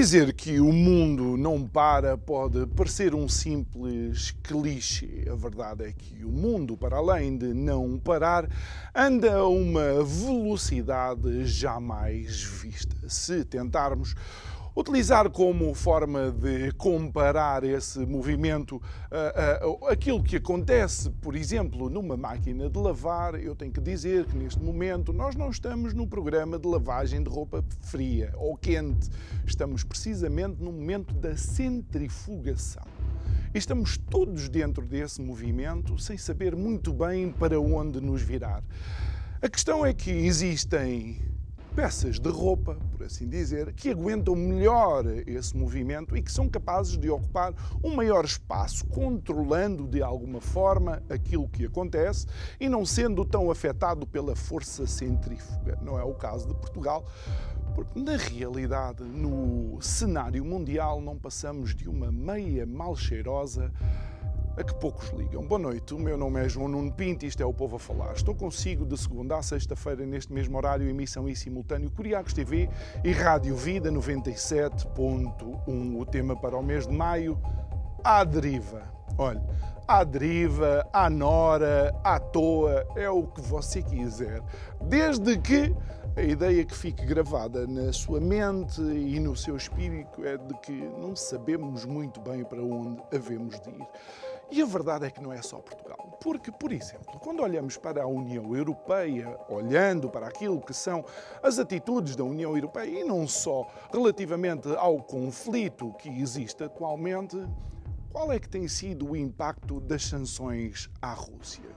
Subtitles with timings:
[0.00, 5.28] Dizer que o mundo não para pode parecer um simples clichê.
[5.30, 8.48] A verdade é que o mundo, para além de não parar,
[8.94, 12.96] anda a uma velocidade jamais vista.
[13.10, 14.14] Se tentarmos
[14.74, 22.16] utilizar como forma de comparar esse movimento uh, uh, aquilo que acontece, por exemplo, numa
[22.16, 26.58] máquina de lavar, eu tenho que dizer que neste momento nós não estamos no programa
[26.58, 29.08] de lavagem de roupa fria ou quente.
[29.46, 32.84] Estamos precisamente no momento da centrifugação.
[33.52, 38.62] Estamos todos dentro desse movimento sem saber muito bem para onde nos virar.
[39.42, 41.20] A questão é que existem
[41.80, 46.98] peças de roupa, por assim dizer, que aguentam melhor esse movimento e que são capazes
[46.98, 52.26] de ocupar um maior espaço, controlando de alguma forma aquilo que acontece
[52.60, 55.78] e não sendo tão afetado pela força centrífuga.
[55.80, 57.06] Não é o caso de Portugal,
[57.74, 63.72] porque na realidade, no cenário mundial, não passamos de uma meia mal cheirosa
[64.60, 65.46] a que poucos ligam.
[65.46, 67.78] Boa noite, o meu nome é João Nuno Pinto e isto é o Povo a
[67.78, 68.12] Falar.
[68.12, 72.68] Estou consigo de segunda a sexta-feira, neste mesmo horário, emissão em simultâneo Curiacos TV
[73.02, 75.98] e Rádio Vida 97.1.
[75.98, 77.40] O tema para o mês de maio,
[78.04, 78.82] à deriva.
[79.16, 79.42] Olha,
[79.88, 84.42] à deriva, à nora, à toa, é o que você quiser.
[84.82, 85.74] Desde que
[86.16, 90.72] a ideia que fique gravada na sua mente e no seu espírito é de que
[90.72, 93.86] não sabemos muito bem para onde havemos de ir.
[94.50, 96.18] E a verdade é que não é só Portugal.
[96.20, 101.04] Porque, por exemplo, quando olhamos para a União Europeia, olhando para aquilo que são
[101.42, 107.36] as atitudes da União Europeia, e não só relativamente ao conflito que existe atualmente,
[108.12, 111.70] qual é que tem sido o impacto das sanções à Rússia?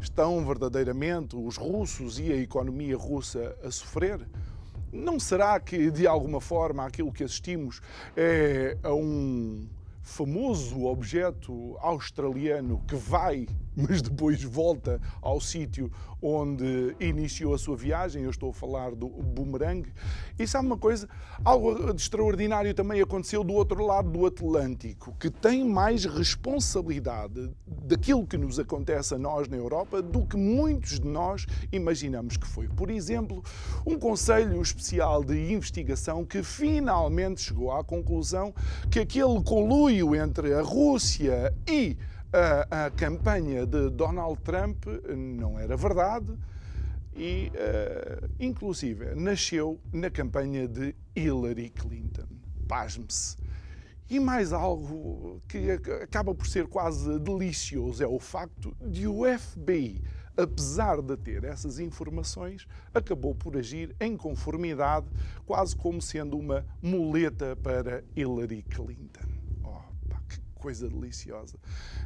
[0.00, 4.28] Estão verdadeiramente os russos e a economia russa a sofrer?
[4.92, 7.80] Não será que, de alguma forma, aquilo que assistimos
[8.16, 9.68] é a um
[10.06, 15.92] famoso objeto australiano que vai, mas depois volta ao sítio
[16.22, 18.22] onde iniciou a sua viagem.
[18.24, 19.86] Eu estou a falar do boomerang.
[20.38, 21.08] E sabe uma coisa?
[21.44, 28.26] Algo de extraordinário também aconteceu do outro lado do Atlântico, que tem mais responsabilidade daquilo
[28.26, 32.68] que nos acontece a nós na Europa do que muitos de nós imaginamos que foi.
[32.68, 33.44] Por exemplo,
[33.86, 38.54] um Conselho Especial de Investigação que finalmente chegou à conclusão
[38.90, 41.96] que aquele conluio entre a Rússia e
[42.36, 44.84] a, a campanha de Donald Trump
[45.16, 46.36] não era verdade
[47.14, 52.26] e, uh, inclusive, nasceu na campanha de Hillary Clinton.
[52.68, 53.38] Pasme-se.
[54.10, 55.70] E mais algo que
[56.02, 60.02] acaba por ser quase delicioso é o facto de o FBI,
[60.36, 65.06] apesar de ter essas informações, acabou por agir em conformidade,
[65.46, 69.45] quase como sendo uma muleta para Hillary Clinton
[70.56, 71.58] coisa deliciosa.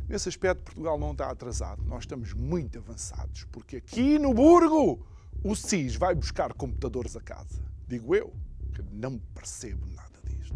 [0.08, 1.82] Nesse aspecto, Portugal não está atrasado.
[1.84, 5.04] Nós estamos muito avançados, porque aqui no Burgo
[5.42, 7.62] o SIS vai buscar computadores a casa.
[7.88, 8.32] Digo eu,
[8.74, 10.54] que não percebo nada disto.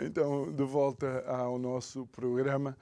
[0.00, 2.76] Então, de volta ao nosso programa.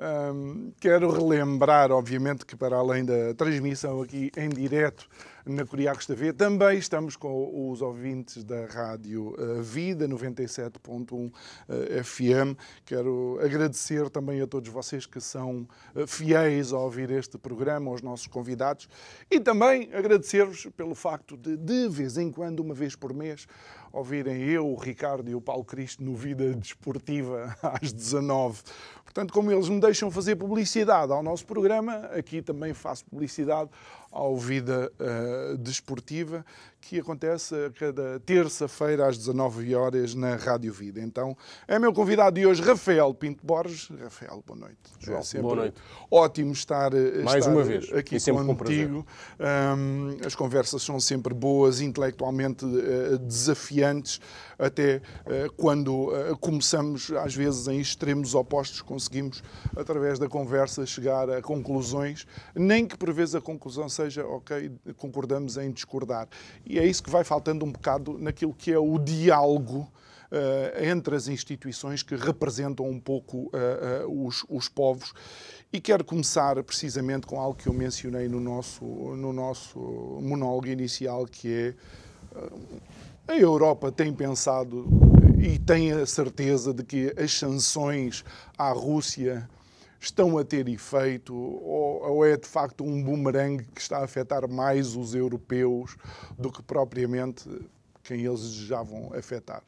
[0.00, 5.08] Um, quero relembrar, obviamente, que para além da transmissão aqui em direto
[5.44, 12.56] na Curiacos TV, também estamos com os ouvintes da Rádio uh, Vida 97.1 uh, FM.
[12.84, 15.66] Quero agradecer também a todos vocês que são
[15.96, 18.88] uh, fiéis a ouvir este programa, aos nossos convidados,
[19.28, 23.48] e também agradecer-vos pelo facto de, de vez em quando, uma vez por mês,
[23.92, 28.62] ouvirem eu, o Ricardo e o Paulo Cristo no Vida Desportiva às 19
[29.08, 33.70] Portanto, como eles me deixam fazer publicidade ao nosso programa, aqui também faço publicidade
[34.18, 36.44] ao Vida uh, Desportiva,
[36.80, 41.00] que acontece a cada terça-feira às 19 horas na Rádio Vida.
[41.00, 41.36] Então,
[41.66, 43.90] é meu convidado de hoje, Rafael Pinto Borges.
[44.00, 44.78] Rafael, boa noite.
[44.98, 45.76] João, é boa noite.
[46.10, 47.92] Ótimo estar, eh, Mais estar uma vez.
[47.92, 49.06] aqui e sempre contigo.
[49.38, 54.20] Um, as conversas são sempre boas, intelectualmente uh, desafiantes,
[54.58, 56.08] até uh, quando
[56.40, 59.42] começamos, às vezes, em extremos opostos, conseguimos,
[59.76, 65.56] através da conversa, chegar a conclusões, nem que por vezes a conclusão seja, ok, concordamos
[65.56, 66.28] em discordar.
[66.64, 69.90] E é isso que vai faltando um bocado naquilo que é o diálogo
[70.30, 75.12] uh, entre as instituições que representam um pouco uh, uh, os, os povos.
[75.72, 79.78] E quero começar precisamente com algo que eu mencionei no nosso, no nosso
[80.22, 81.74] monólogo inicial, que é
[83.26, 84.86] a Europa tem pensado
[85.38, 88.24] e tem a certeza de que as sanções
[88.56, 89.48] à Rússia
[90.00, 94.48] estão a ter efeito ou, ou, é de facto um boomerang que está a afetar
[94.48, 95.96] mais os europeus
[96.38, 97.48] do que propriamente
[98.02, 99.62] quem eles desejavam afetar?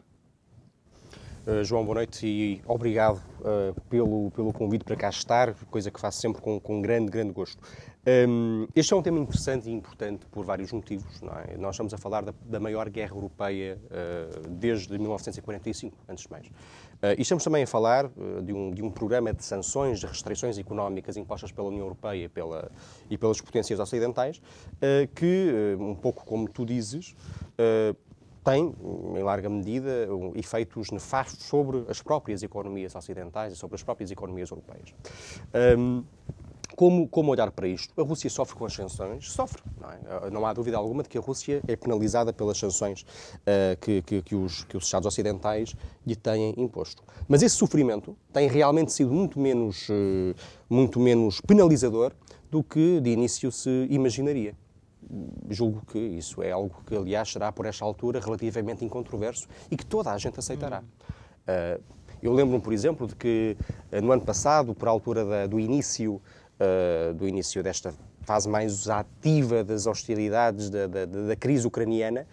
[1.47, 5.99] Uh, João, boa noite e obrigado uh, pelo, pelo convite para cá estar, coisa que
[5.99, 7.63] faço sempre com, com grande, grande gosto.
[8.07, 11.21] Um, este é um tema interessante e importante por vários motivos.
[11.49, 11.57] É?
[11.59, 16.47] Nós estamos a falar da, da maior guerra europeia uh, desde 1945, antes de mais.
[17.03, 20.07] Uh, e estamos também a falar uh, de, um, de, um, programa de sanções, de
[20.07, 22.71] restrições económicas impostas pela União Europeia e, pela,
[23.09, 27.15] e pelas potências ocidentais, uh, que, um pouco como tu dizes,
[28.45, 28.75] tem,
[29.17, 34.51] em larga medida, efeitos nefastos sobre as próprias economias ocidentais e sobre as próprias economias
[34.51, 34.95] europeias.
[35.79, 36.03] Um,
[36.81, 37.93] como, como, olhar para isto?
[38.01, 39.31] A Rússia sofre com as sanções?
[39.31, 39.63] Sofre.
[39.79, 40.31] Não, é?
[40.31, 44.23] não há dúvida alguma de que a Rússia é penalizada pelas sanções uh, que, que,
[44.23, 47.03] que, os, que, os, Estados ocidentais lhe têm imposto.
[47.29, 50.35] Mas esse sofrimento tem realmente sido muito menos, uh,
[50.71, 52.13] muito menos penalizador
[52.51, 54.55] do que de início se imaginaria.
[55.51, 59.85] Julgo que isso é algo que, aliás, será por esta altura relativamente incontroverso e que
[59.85, 60.83] toda a gente aceitará.
[61.47, 63.57] Uh, eu lembro-me, por exemplo, de que
[64.03, 66.21] no ano passado, por altura da, do início
[66.61, 72.27] uh, do início desta fase mais ativa das hostilidades da, da, da crise ucraniana,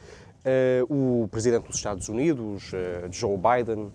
[0.90, 3.92] uh, o presidente dos Estados Unidos, uh, Joe Biden,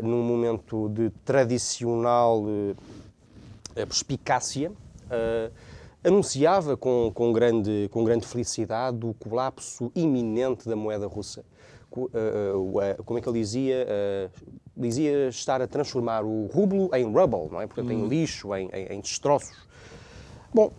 [0.00, 2.44] num momento de tradicional
[3.74, 4.70] perspicácia,
[6.04, 11.44] anunciava com, com, grande, com grande felicidade o colapso iminente da moeda russa.
[11.90, 13.86] Como é que ele dizia?
[14.76, 17.66] dizia estar a transformar o rublo em rubble, não é?
[17.66, 18.08] Portanto, em hum.
[18.08, 19.56] lixo, em, em, em destroços.
[20.52, 20.70] Bom,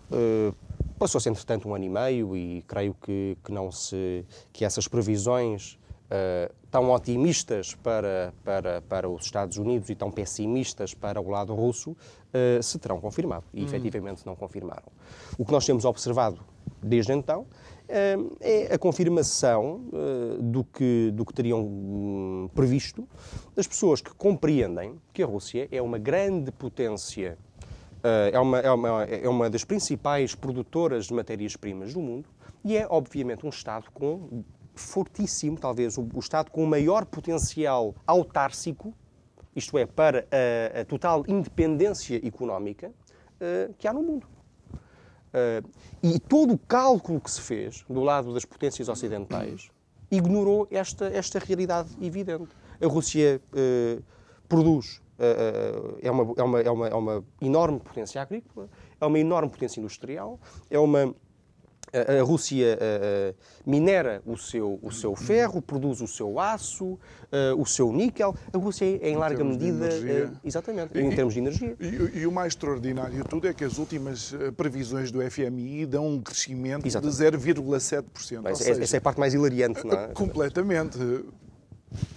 [0.98, 5.78] passou-se entretanto um ano e meio e creio que, que não se que essas previsões
[6.08, 11.54] uh, tão otimistas para, para, para os Estados Unidos e tão pessimistas para o lado
[11.54, 13.64] russo uh, se terão confirmado e hum.
[13.64, 14.90] efetivamente não confirmaram.
[15.38, 16.40] O que nós temos observado
[16.82, 17.46] desde então
[17.88, 23.08] é a confirmação eh, do que, do que teriam hum, previsto
[23.56, 27.38] das pessoas que compreendem que a Rússia é uma grande potência,
[28.02, 32.28] eh, é uma, é uma, é uma das principais produtoras de matérias-primas do mundo
[32.64, 34.42] e é, obviamente, um Estado com
[34.74, 38.94] fortíssimo, talvez o, o Estado com o maior potencial autárcico,
[39.56, 44.37] isto é, para a, a total independência económica uh, que há no mundo.
[45.38, 45.68] Uh,
[46.02, 49.70] e todo o cálculo que se fez do lado das potências ocidentais
[50.10, 52.48] ignorou esta, esta realidade evidente.
[52.80, 54.02] A Rússia uh,
[54.48, 58.68] produz, uh, é, uma, é, uma, é, uma, é uma enorme potência agrícola,
[59.00, 60.38] é uma enorme potência industrial,
[60.70, 61.14] é uma
[61.92, 62.78] a Rússia
[63.64, 66.98] minera o seu, o seu ferro, produz o seu aço,
[67.56, 68.34] o seu níquel.
[68.52, 69.88] A Rússia, em, em larga medida.
[70.44, 71.76] Exatamente, e, em termos de energia.
[71.80, 76.06] E, e, o mais extraordinário de tudo é que as últimas previsões do FMI dão
[76.06, 77.16] um crescimento exatamente.
[77.16, 78.46] de 0,7%.
[78.46, 80.08] Essa, essa é a parte mais hilariante, não é?
[80.14, 80.98] Completamente.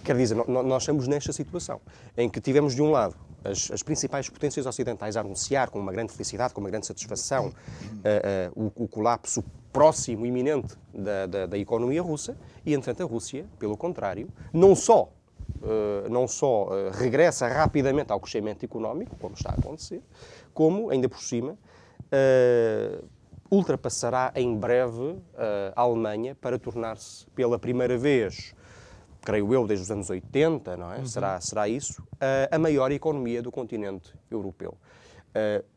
[0.03, 1.79] Quer dizer, nós estamos nesta situação
[2.17, 5.91] em que tivemos, de um lado, as, as, principais potências ocidentais a anunciar com uma
[5.91, 7.51] grande felicidade, com uma grande satisfação, uh,
[8.55, 13.45] uh, o, o, colapso próximo, iminente da, da, da, economia russa, e, entretanto, a Rússia,
[13.59, 15.11] pelo contrário, não só
[16.09, 20.01] não só regressa rapidamente ao crescimento económico, como está a acontecer,
[20.53, 21.57] como, ainda por cima,
[23.49, 25.17] ultrapassará em breve
[25.75, 28.55] a Alemanha para tornar-se, pela primeira vez,
[29.21, 30.97] creio eu, desde os anos 80, não é?
[30.99, 31.05] Uhum.
[31.05, 32.03] Será, será isso,
[32.49, 34.75] a maior economia do continente europeu.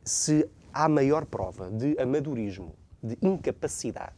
[0.02, 4.14] Se há maior prova de amadorismo, de incapacidade,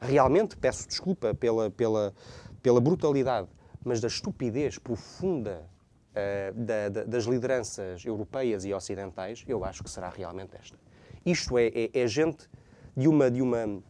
[0.00, 2.14] realmente peço desculpa pela, pela,
[2.62, 3.48] pela brutalidade,
[3.84, 5.64] mas da estupidez profunda
[6.12, 10.76] uh, da, da, das lideranças europeias e ocidentais, eu acho que será realmente esta.
[11.24, 12.48] Isto é, é, é gente
[12.96, 13.82] de uma, de, uma,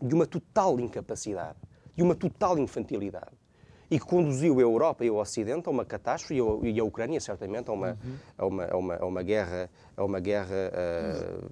[0.00, 1.58] de uma total incapacidade,
[1.94, 3.41] de uma total infantilidade
[3.92, 7.68] e que conduziu a Europa e o Ocidente a uma catástrofe e a Ucrânia certamente
[7.68, 7.98] a uma,
[8.38, 11.46] a uma, a uma, a uma guerra, a uma guerra uh,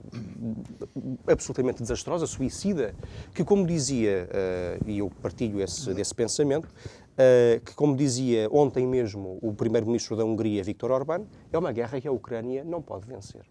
[1.30, 2.94] absolutamente desastrosa, suicida,
[3.34, 8.86] que como dizia, uh, e eu partilho esse, desse pensamento, uh, que como dizia ontem
[8.86, 13.06] mesmo o primeiro-ministro da Hungria, Viktor Orbán, é uma guerra que a Ucrânia não pode
[13.06, 13.42] vencer.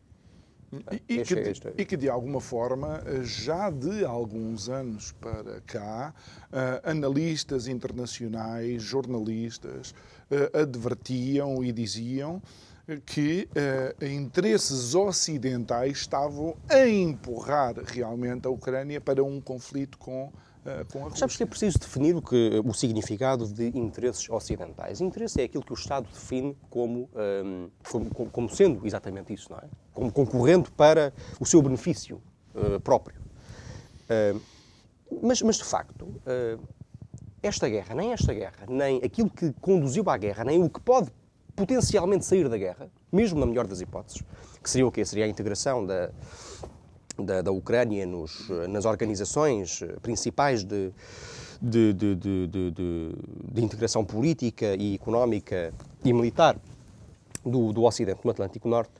[1.07, 6.13] E, e, que, é e, que, de alguma forma, já de alguns anos para cá,
[6.51, 9.95] uh, analistas internacionais, jornalistas,
[10.29, 12.39] uh, advertiam e diziam
[13.05, 20.48] que uh, interesses ocidentais estavam a empurrar realmente a Ucrânia para um conflito com eh,
[20.91, 25.01] com a Sabes que é preciso definir o, que, o significado de interesses ocidentais.
[25.01, 29.51] Interesse é aquilo que o Estado define como, um, ehm, como, como, sendo exatamente isso,
[29.51, 29.63] não é?
[29.93, 32.21] Como concorrendo para o seu benefício
[32.55, 33.19] uh, próprio.
[34.09, 34.41] Uh,
[35.21, 36.61] mas, mas, de facto, uh,
[37.41, 41.11] esta guerra, nem esta guerra, nem aquilo que conduziu à guerra, nem o que pode
[41.55, 44.23] potencialmente sair da guerra, mesmo na melhor das hipóteses,
[44.63, 45.03] que seria o quê?
[45.03, 46.11] Seria a integração da,
[47.23, 50.91] da, da Ucrânia nos, nas organizações principais de,
[51.61, 55.73] de, de, de, integração política e económica
[56.03, 56.57] e militar
[57.45, 58.93] do, do Ocidente, no Atlântico Norte,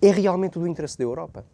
[0.00, 1.44] é realmente do interesse da Europa.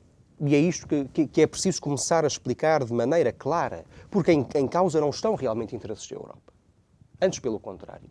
[0.40, 4.32] E é isto que, que, que, é preciso começar a explicar de maneira clara, porque
[4.32, 6.52] em, em causa não estão realmente interesses da Europa.
[7.20, 8.10] Antes, pelo contrário.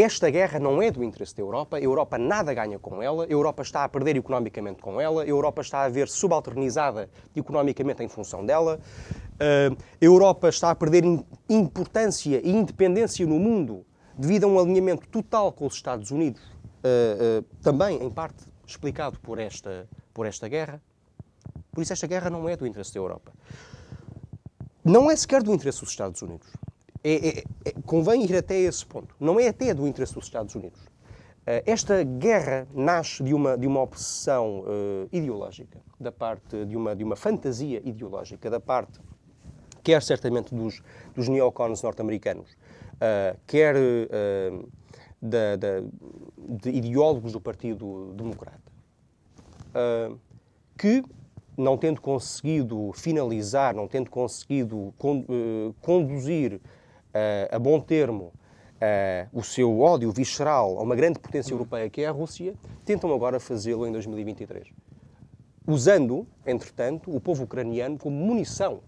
[0.00, 3.26] Esta guerra não é do interesse da Europa, a Europa nada ganha com ela, a
[3.26, 8.08] Europa está a perder economicamente com ela, a Europa está a ver subalternizada economicamente em
[8.08, 8.78] função dela,
[9.40, 11.02] a Europa está a perder
[11.48, 13.84] importância e independência no mundo
[14.16, 16.42] devido a um alinhamento total com os Estados Unidos,
[17.60, 20.80] também em parte explicado por esta, por esta guerra.
[21.72, 23.32] Por isso, esta guerra não é do interesse da Europa.
[24.84, 26.48] Não é sequer do interesse dos Estados Unidos.
[27.02, 29.14] É, é, é, convém ir até esse ponto.
[29.20, 30.80] Não é até do interesse dos Estados Unidos.
[31.48, 36.94] Uh, esta guerra nasce de uma, de uma obsessão uh, ideológica, da parte de uma,
[36.94, 39.00] de uma fantasia ideológica, da parte,
[39.82, 40.82] quer certamente dos,
[41.14, 43.76] dos neocons norte-americanos, uh, quer
[45.22, 45.80] da, da,
[46.36, 48.60] de ideólogos do Partido Democrata,
[50.76, 51.02] que,
[51.56, 55.24] não tendo conseguido finalizar, não tendo conseguido con
[55.80, 56.60] conduzir
[57.14, 58.32] uh, a bom termo
[58.78, 63.12] uh, o seu ódio visceral a uma grande potência europeia que é a Rússia, tentam
[63.12, 64.68] agora fazê-lo em 2023.
[65.66, 68.80] Usando, entretanto, o povo ucraniano como munição,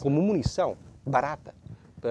[0.00, 0.76] como munição
[1.06, 1.54] barata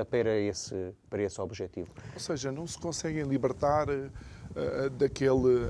[0.10, 1.90] para esse, para esse objetivo.
[2.14, 5.70] Ou seja, não se conseguem libertar uh, daquele,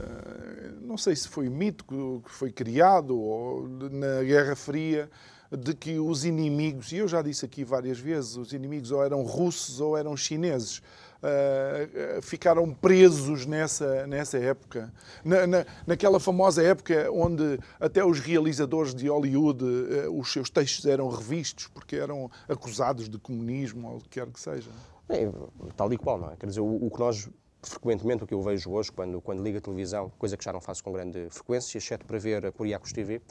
[0.81, 5.09] não sei se foi mito que foi criado ou na Guerra Fria,
[5.55, 9.24] de que os inimigos, e eu já disse aqui várias vezes, os inimigos ou eram
[9.24, 10.81] russos ou eram chineses.
[11.25, 14.93] Uh, ficaram presos nessa, nessa época.
[15.24, 20.85] Na, na, naquela famosa época onde até os realizadores de Hollywood, uh, os seus textos
[20.85, 24.69] eram revistos porque eram acusados de comunismo ou o que quer que seja.
[25.09, 25.31] É,
[25.75, 26.35] tal e qual, não é?
[26.35, 27.29] Quer dizer, o, o, que nós,
[27.63, 30.62] frequentemente, o que eu vejo hoje quando, quando ligo a televisão, coisa que já não
[30.62, 33.21] faço com grande frequência, exceto para ver a Curiacos TV,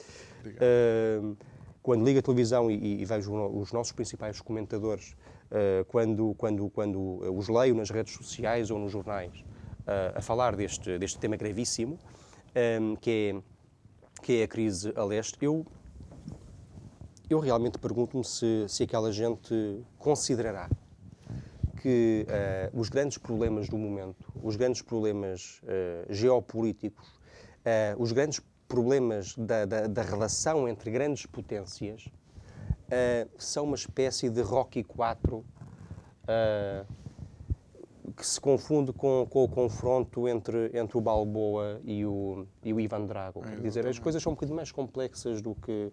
[1.85, 5.15] quando ligo a televisão e, e vejo os nossos principais comentadores,
[5.51, 9.31] uh, quando, quando, quando os leio nas redes sociais ou nos jornais,
[9.81, 11.99] uh, a falar deste, deste tema gravíssimo,
[12.55, 15.63] ehm, que, é, que é a crise a leste, eu,
[17.29, 20.67] eu realmente pergunto-me se, se aquela gente considerará
[21.83, 22.25] que
[22.73, 25.61] uh, os grandes problemas do momento, os grandes problemas
[26.09, 27.13] geopolíticos,
[27.97, 34.41] os grandes problemas da, da, da relação entre grandes potências uh, são uma espécie de
[34.41, 35.45] Rocky 4 uh,
[36.27, 36.85] eh,
[38.15, 42.79] que se confunde com, com, o confronto entre, entre o Balboa e o, e o
[42.79, 43.41] Ivan Drago.
[43.45, 45.91] É, Quer dizer, as coisas são um bocadinho mais complexas do que,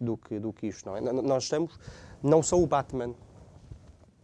[0.00, 0.86] do que, do que isto.
[0.86, 1.00] Não é?
[1.00, 1.78] Nós estamos,
[2.22, 3.14] não sou o Batman.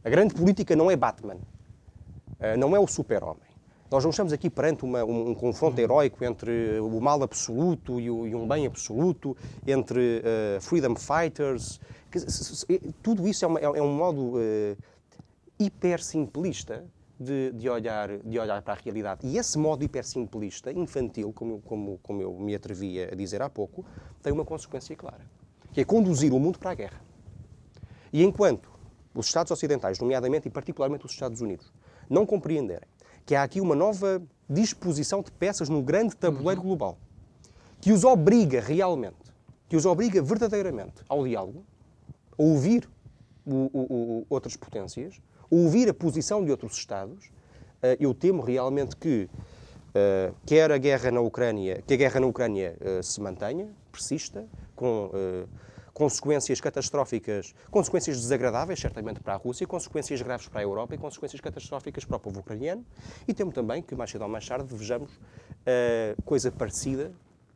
[0.04, 1.36] A grande política não é Batman.
[1.36, 3.53] Uh, não é o super-homem.
[3.94, 8.10] Nós não estamos aqui perante uma, um, um, confronto heróico entre o mal absoluto e,
[8.10, 11.80] o, e um bem absoluto, entre uh, freedom fighters.
[13.00, 14.76] Tudo isso é, uma, é um modo uh,
[15.60, 16.84] hiper simplista
[17.20, 19.28] de, de, olhar, de olhar para a realidade.
[19.28, 23.84] E esse modo hipersimplista, infantil, como, como, como eu me atrevia a dizer há pouco,
[24.20, 25.24] tem uma consequência clara,
[25.72, 27.00] que é conduzir o mundo para a guerra.
[28.12, 28.68] E enquanto
[29.14, 31.72] os Estados ocidentais, nomeadamente e particularmente os Estados Unidos,
[32.10, 32.93] não compreenderem
[33.26, 36.68] que há aqui uma nova disposição de peças no grande tabuleiro uhum.
[36.68, 36.98] global,
[37.80, 39.16] que os obriga realmente,
[39.68, 41.64] que os obriga verdadeiramente ao diálogo,
[42.38, 42.88] a ouvir
[43.46, 47.30] o, o, o, outras potências, ouvir a posição de outros Estados,
[47.82, 49.28] eh, eu temo realmente que
[49.94, 54.46] uh, quer a guerra na Ucrânia, que a guerra na Ucrânia uh, se mantenha, persista,
[54.74, 55.48] com uh,
[55.94, 61.40] consequências catastróficas, consequências desagradáveis, certamente para a Rússia, consequências graves para a Europa e consequências
[61.40, 62.84] catastróficas para o povo ucraniano.
[63.26, 65.10] E temo também que mais cedo ou mais tarde vejamos
[66.24, 67.10] coisa parecida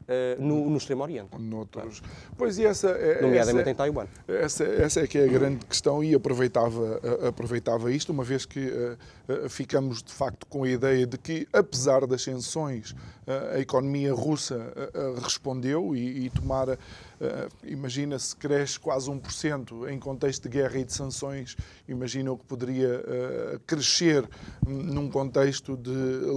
[0.09, 1.38] uh, no, no, Extremo Oriente.
[1.38, 2.02] Noutros.
[2.37, 4.07] Pois e essa é, Nomeadamente essa, em Taiwan.
[4.26, 8.68] Essa, essa é que é a grande questão e aproveitava, aproveitava isto, uma vez que
[8.68, 14.12] uh, ficamos de facto com a ideia de que, apesar das sanções, uh, a economia
[14.12, 14.73] russa
[15.23, 16.78] respondeu e, e tomara
[17.21, 21.57] Uh, Imagina-se cresce quase 1% em contexto de guerra e de sanções.
[21.89, 24.29] Imagina o que poderia uh, crescer
[24.67, 25.91] num contexto de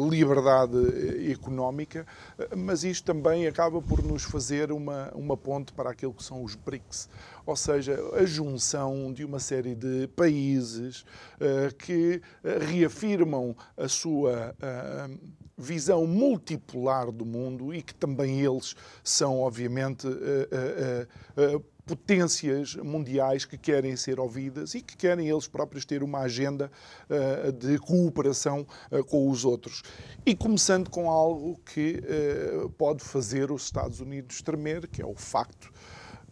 [0.10, 2.06] liberdade económica,
[2.40, 6.44] uh, mas isto também acaba por nos fazer uma, uma ponte para aquilo que são
[6.44, 7.08] os BRICS,
[7.46, 11.06] ou seja, a junção de uma série de países
[11.78, 14.56] que reafirmam a sua
[15.62, 23.46] visão multipolar do mundo e que também eles são, obviamente, uh, uh, uh, potências mundiais
[23.46, 26.72] que querem ser ouvidas e que querem eles próprios ter uma agenda
[27.58, 28.66] de cooperação
[29.08, 29.82] com os outros.
[30.26, 32.02] E começando com algo que
[32.78, 35.71] pode fazer os Estados Unidos tremer, que é o facto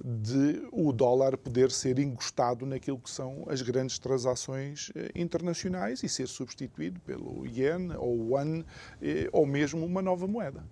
[0.03, 6.10] de o dólar poder ser encostado naquilo que são as grandes transações eh, internacionais e
[6.10, 8.63] ser substituído pelo yen ou yuan
[9.01, 10.63] eh, ou mesmo uma nova moeda.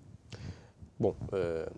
[0.99, 1.71] Bom, eh,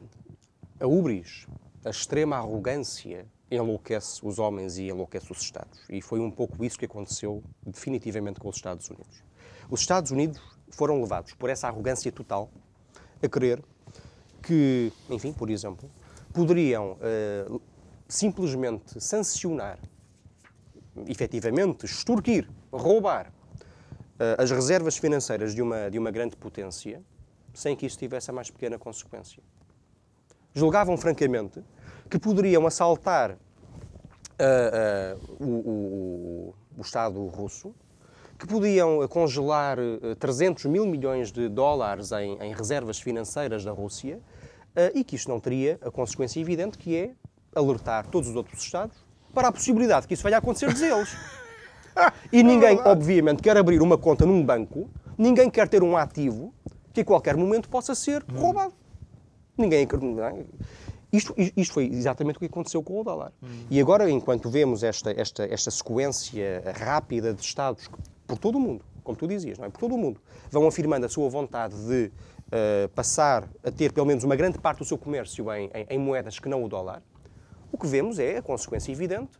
[0.79, 1.47] a ubris,
[1.83, 5.79] a extrema arrogância enlouquece os homens e enlouquece os Estados.
[5.89, 9.23] E foi um pouco isso que aconteceu definitivamente com os Estados Unidos.
[9.69, 10.39] Os Estados Unidos
[10.71, 12.51] foram levados por essa arrogância total
[13.21, 13.63] a crer
[14.41, 15.89] que, enfim, por exemplo,
[16.39, 17.61] poderiam uh,
[18.07, 19.77] simplesmente sancionar,
[21.05, 27.03] efetivamente extorquir, roubar uh, as reservas financeiras de uma, de uma grande potência
[27.53, 29.43] sem que isso tivesse a mais pequena consequência.
[30.53, 31.61] Julgavam francamente
[32.09, 37.75] que poderiam assaltar uh, o, o, o Estado russo,
[38.37, 39.77] que podiam congelar
[40.17, 44.21] 300 mil milhões de dólares em, em reservas financeiras da Rússia
[44.93, 47.11] e que isto não teria a consequência evidente que é
[47.55, 48.97] alertar todos os outros Estados
[49.33, 51.15] para a possibilidade que isso venha a acontecer deles.
[52.31, 56.53] E ninguém, obviamente, quer abrir uma conta num banco, ninguém quer ter um ativo
[56.93, 58.39] que a qualquer momento possa ser hum.
[58.39, 58.73] roubado.
[59.57, 59.85] Ninguém.
[59.85, 60.45] É?
[61.11, 63.33] Isto, isto foi exatamente o que aconteceu com o dólar.
[63.43, 63.65] Hum.
[63.69, 67.89] E agora, enquanto vemos esta, esta, esta sequência rápida de Estados
[68.25, 69.69] por todo o mundo, como tu dizias, não é?
[69.69, 72.11] por todo o mundo, vão afirmando a sua vontade de
[72.49, 75.97] uh, passar a ter pelo menos uma grande parte do seu comércio em, em, em,
[75.97, 77.01] moedas que não o dólar,
[77.71, 79.37] o que vemos é a consequência evidente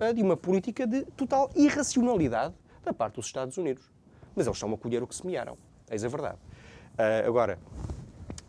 [0.00, 3.90] uh, de uma política de total irracionalidade da parte dos Estados Unidos.
[4.34, 5.56] Mas eles estão a colher o que semearam.
[5.90, 6.38] Eis a verdade.
[6.94, 7.58] Uh, agora,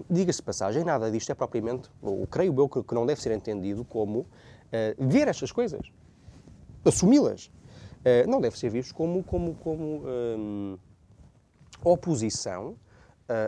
[0.10, 4.26] diga-se passagem, nada disto é propriamente, ou creio eu que não deve ser entendido como
[4.98, 5.92] ver estas coisas,
[6.86, 7.52] assumi-las.
[8.26, 10.78] não deve ser visto como, como, como um,
[11.84, 12.78] oposição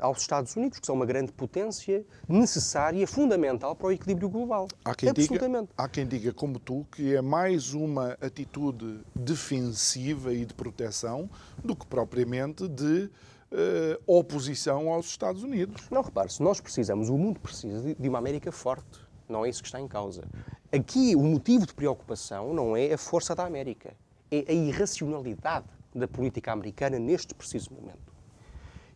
[0.01, 4.67] aos Estados Unidos, que são uma grande potência necessária, fundamental para o equilíbrio global.
[4.83, 10.45] Há quem, diga, há quem diga, como tu, que é mais uma atitude defensiva e
[10.45, 11.29] de proteção
[11.63, 13.09] do que propriamente de
[13.53, 15.89] uh, oposição aos Estados Unidos.
[15.89, 19.01] Não, repare-se, nós precisamos, o mundo precisa de uma América forte.
[19.27, 20.23] Não é isso que está em causa.
[20.71, 23.95] Aqui o motivo de preocupação não é a força da América,
[24.29, 28.12] é a irracionalidade da política americana neste preciso momento.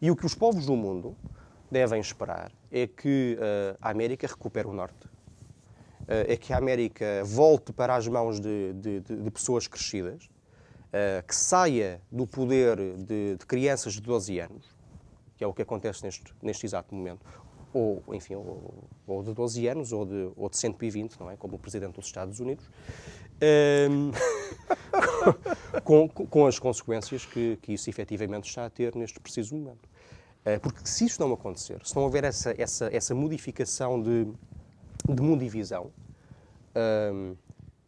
[0.01, 1.15] E o que os povos do mundo
[1.71, 7.23] devem esperar é que uh, a América recupere o Norte, uh, é que a América
[7.25, 13.37] volte para as mãos de, de, de pessoas crescidas, uh, que saia do poder de,
[13.37, 14.65] de, crianças de 12 anos,
[15.35, 17.25] que é o que acontece neste, neste exato momento,
[17.73, 21.35] ou, enfim, ou, ou, de 12 anos ou de, ou de 120, não é?
[21.35, 22.69] Como o Presidente dos Estados Unidos,
[23.41, 24.11] ehm,
[25.83, 29.87] com, com, as consequências que, que isso efetivamente está a ter neste preciso momento.
[30.61, 34.25] Porque se isso não acontecer, se não houver essa, essa, essa modificação de,
[35.13, 35.91] de mundivisão,
[37.13, 37.35] hum,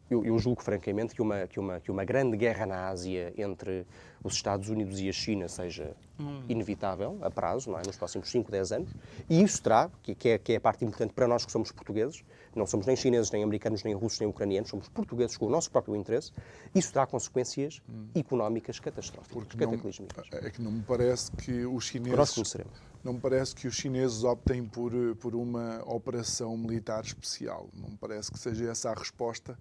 [0.09, 3.85] eu, eu, julgo francamente que uma, que, uma, que uma grande guerra na Ásia entre
[4.23, 6.41] os Estados Unidos e a China seja hum.
[6.49, 7.81] inevitável, a prazo, é?
[7.85, 8.89] nos próximos 5, 10 anos,
[9.29, 11.71] e isso terá, que, que, é, que é a parte importante para nós que somos
[11.71, 12.23] portugueses,
[12.59, 15.71] não somos nem chineses, nem americanos, nem russos, nem ucranianos, somos portugueses com o nosso
[15.71, 16.31] próprio interesse,
[16.75, 18.07] isso terá consequências hum.
[18.13, 20.27] económicas catastróficas, Porque cataclísmicas.
[20.31, 22.17] Não, é que não me parece que os chineses...
[22.17, 22.89] Nós conheceremos.
[23.03, 24.91] Não me parece que os chineses optem por,
[25.21, 27.69] por uma operação militar especial.
[27.73, 29.57] Não me parece que seja essa a resposta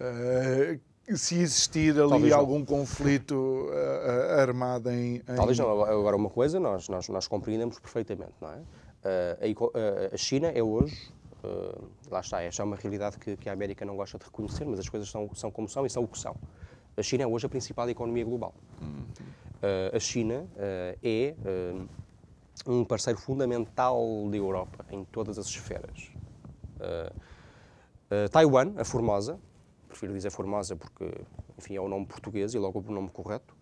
[0.00, 0.80] Uh,
[1.16, 2.64] se existir ali Talvez algum não.
[2.64, 5.82] conflito uh, armado em, em, Talvez não.
[5.82, 8.56] Agora, uma coisa nós, nós, nós compreendemos perfeitamente, não é?
[8.56, 9.70] Uh,
[10.10, 11.12] a, a, China é hoje,
[12.10, 14.78] lá está, esta é uma realidade que, que, a América não gosta de reconhecer, mas
[14.78, 16.36] as coisas são, são como são e são o que são.
[16.96, 18.54] A China é hoje a principal economia global.
[18.80, 19.04] Uhum.
[19.92, 20.46] a China
[21.02, 21.34] é
[22.66, 26.10] um parceiro fundamental da Europa em todas as esferas.
[28.30, 29.40] Taiwan, a Formosa,
[29.88, 31.10] prefiro dizer Formosa porque,
[31.58, 33.54] enfim, é o nome português e logo o nome correto.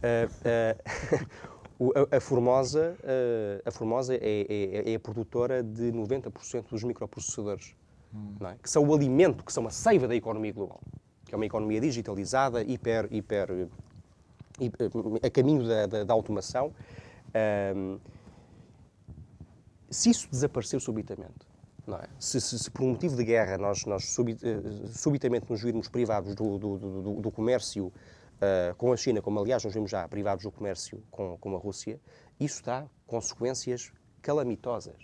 [1.78, 6.82] Uh, uh, a, Formosa, uh, a Formosa é, é, é, a produtora de 90% dos
[6.82, 7.74] microprocessadores,
[8.12, 8.34] hum.
[8.46, 8.56] é?
[8.60, 10.80] que são o alimento, que são a seiva da economia global,
[11.24, 13.68] que é uma economia digitalizada, hiper, hiper,
[14.58, 14.88] hiper
[15.22, 16.72] a caminho da, da, da automação.
[19.88, 21.46] se isso desaparecer subitamente,
[21.96, 22.08] é?
[22.18, 26.34] Se, se, se, por um motivo de guerra nós, nós eh, subitamente nos virmos privados
[26.34, 27.92] do, do, do, do comércio
[28.38, 31.58] uh, com a China, como aliás nos vimos já privados do comércio com, com a
[31.58, 32.00] Rússia,
[32.38, 34.96] isso dá consequências calamitosas.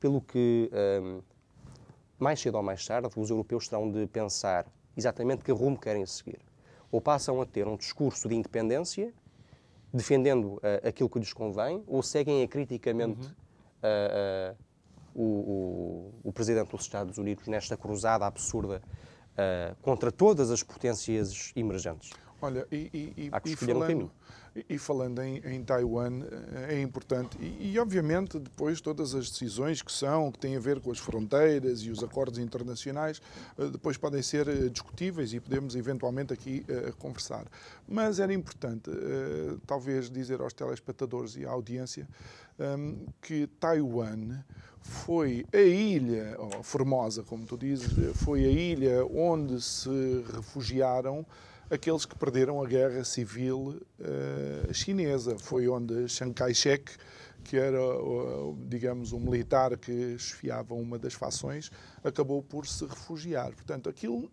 [0.00, 1.20] Pelo que, um, ehm,
[2.18, 4.66] mais cedo ou mais tarde, os europeus terão de pensar
[4.96, 6.40] exatamente que rumo querem seguir.
[6.90, 9.12] Ou passam a ter um discurso de independência,
[9.92, 14.52] defendendo uh, aquilo que lhes convém, ou seguem acriticamente uhum.
[14.52, 14.56] uh,
[15.14, 18.82] o, o, o, presidente dos Estados Unidos nesta cruzada absurda
[19.32, 22.10] uh, contra todas as potências emergentes.
[22.42, 24.10] Olha, e, e, Há que e falando, um.
[24.68, 29.80] E falando em, em Taiwan, eh, é importante, e, e, obviamente depois todas as decisões
[29.80, 33.22] que são, que têm a ver com as fronteiras e os acordos internacionais,
[33.56, 37.46] eh, depois podem ser discutíveis e podemos eventualmente aqui uh, conversar.
[37.88, 42.08] Mas era importante, uh, talvez, dizer aos telespectadores e à audiência
[42.58, 44.42] um, que Taiwan
[44.80, 51.24] foi a ilha, ou Formosa, como tu dizes, foi a ilha onde se refugiaram
[51.72, 55.38] aqueles que perderam a guerra civil uh, chinesa.
[55.38, 56.92] Foi onde Chiang Kai-shek,
[57.44, 61.70] que era, uh, digamos, um militar que chefiava uma das fações,
[62.04, 63.52] acabou por se refugiar.
[63.54, 64.30] Portanto, aquilo.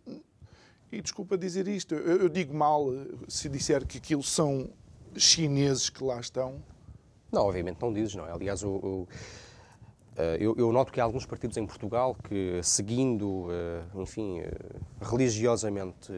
[0.91, 2.87] E desculpa dizer isto, eu, eu digo mal
[3.27, 4.69] se disser que aquilo são
[5.15, 6.61] chineses que lá estão.
[7.31, 8.31] Não, obviamente não dizes, não é?
[8.31, 9.07] Aliás, o, o
[10.19, 14.51] eh, eu, eu, noto que há alguns partidos em Portugal que, seguindo, eh, enfim, eh,
[15.01, 16.11] religiosamente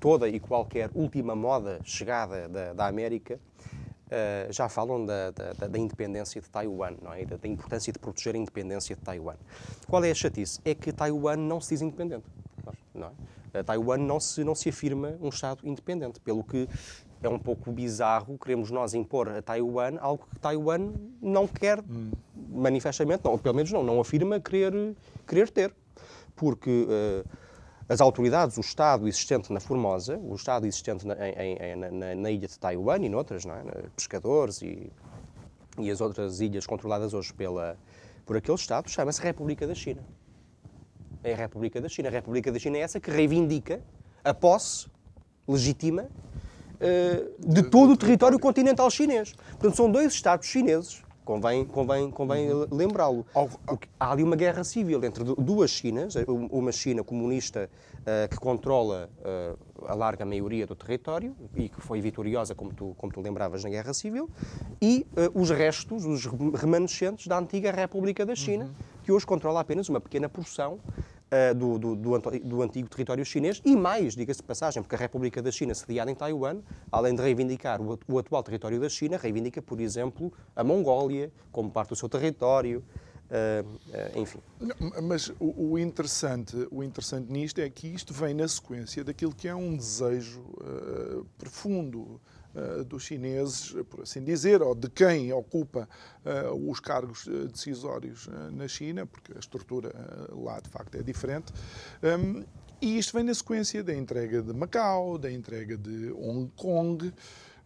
[0.00, 3.38] toda e qualquer última moda chegada da, da América,
[4.50, 7.24] já falam da, da, da, independência de Taiwan, não é?
[7.24, 9.36] da, importância de proteger a independência de Taiwan.
[9.88, 10.60] Qual é a chatice?
[10.64, 12.24] É que Taiwan não se diz independente.
[12.94, 13.12] Não
[13.52, 13.62] é?
[13.62, 16.68] Taiwan não se, não se afirma um Estado independente, pelo que
[17.22, 22.10] é um pouco bizarro queremos nós impor a Taiwan algo que Taiwan não quer hum.
[22.50, 24.94] manifestamente, não, pelo menos não, não afirma querer,
[25.26, 25.74] querer ter.
[26.36, 27.24] Porque uh,
[27.88, 32.30] as autoridades, o Estado existente na Formosa, o Estado existente na, em, em, na, na
[32.30, 33.62] ilha de Taiwan e noutras, não é?
[33.94, 34.90] pescadores e,
[35.78, 37.76] e as outras ilhas controladas hoje pela,
[38.24, 40.02] por aquele Estado, chama-se República da China.
[41.22, 42.08] É a República da China.
[42.08, 43.82] A República da China é essa que reivindica
[44.22, 44.88] a posse
[45.46, 46.08] legítima
[46.80, 49.32] eh, de todo o território continental chinês.
[49.52, 52.66] Portanto, são dois Estados chineses, convém, convém, convém uhum.
[52.70, 53.26] lembrá-lo.
[53.98, 59.10] Há ali uma guerra civil entre duas Chinas, eh, uma China comunista uh, que controla
[59.18, 63.64] uh, a larga maioria do território e que foi vitoriosa, como tu, como tu lembravas,
[63.64, 64.28] na guerra civil,
[64.80, 68.74] e uh, os restos, os remanescentes da antiga República da China, uhum.
[69.02, 70.78] que hoje controla apenas uma pequena porção
[71.30, 75.42] uh, do, do, do, antigo território chinês e mais, diga-se de passagem, porque a República
[75.42, 76.60] da China, sediada em Taiwan,
[76.90, 81.70] além de reivindicar o, o, atual território da China, reivindica, por exemplo, a Mongólia como
[81.70, 82.84] parte do seu território.
[83.24, 84.38] Uh, uh, enfim.
[85.02, 89.48] Mas o, o, interessante, o interessante nisto é que isto vem na sequência daquilo que
[89.48, 90.44] é um desejo
[91.38, 92.33] profundo eh,
[92.86, 95.88] dos chineses, por assim dizer, ou de quem ocupa
[96.24, 99.92] uh, os cargos eh, decisórios na China, porque a estrutura
[100.30, 101.52] lá de facto é diferente.
[102.02, 102.44] Um,
[102.80, 107.12] e isto vem na sequência da entrega de Macau, da entrega de Hong Kong.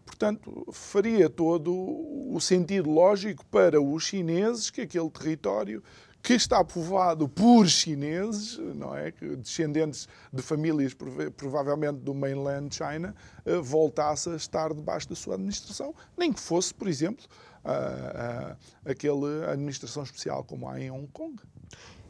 [0.07, 5.83] Portanto, faria todo o sentido lógico para os chineses que aquele território
[6.23, 9.13] que está povoado por chineses, não é?
[9.39, 10.95] descendentes de famílias
[11.37, 16.75] provavelmente do mainland China, eh, voltasse a estar debaixo da sua administração, nem que fosse,
[16.75, 17.25] por exemplo,
[17.65, 21.41] a, a, aquela administração especial como há em Hong Kong.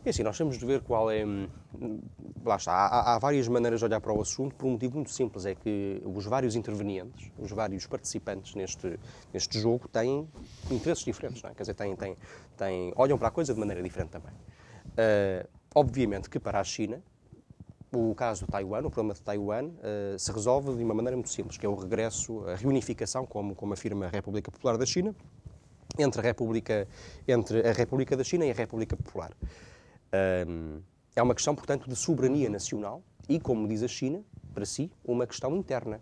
[0.04, 1.24] É assim, nós temos de ver qual é.
[1.24, 1.48] Hum,
[2.44, 5.11] lá está, há, há, várias maneiras de olhar para o assunto por um motivo muito
[5.11, 8.98] simples: é que os vários intervenientes, os vários participantes neste,
[9.32, 10.28] neste jogo têm
[10.70, 11.54] interesses diferentes, não é?
[11.54, 12.16] Quer dizer, têm, têm,
[12.56, 14.32] têm, olham para a coisa de maneira diferente também.
[14.32, 17.02] Uh, obviamente que para a China,
[17.92, 21.30] o caso do Taiwan, o problema de Taiwan, uh, se resolve de uma maneira muito
[21.30, 25.14] simples, que é o regresso, a reunificação, como, como afirma a República Popular da China,
[25.98, 26.87] entre a República,
[27.26, 29.32] entre a República da China e a República Popular.
[30.12, 34.23] É uma questão, portanto, de soberania nacional e, como diz a China,
[34.55, 36.01] para si, uma questão interna.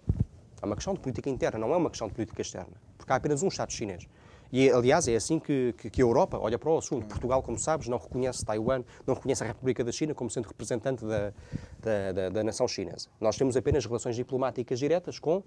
[0.61, 2.77] É uma questão de política interna, não é uma questão de política externa.
[2.97, 4.07] Porque há apenas um Estado chinês.
[4.53, 7.07] E, aliás, é assim que, que, que, a Europa olha para o assunto.
[7.07, 11.05] Portugal, como sabes, não reconhece Taiwan, não reconhece a República da China como sendo representante
[11.05, 11.33] da,
[11.81, 13.09] da, da, da nação chinesa.
[13.21, 15.43] Nós temos apenas relações diplomáticas diretas com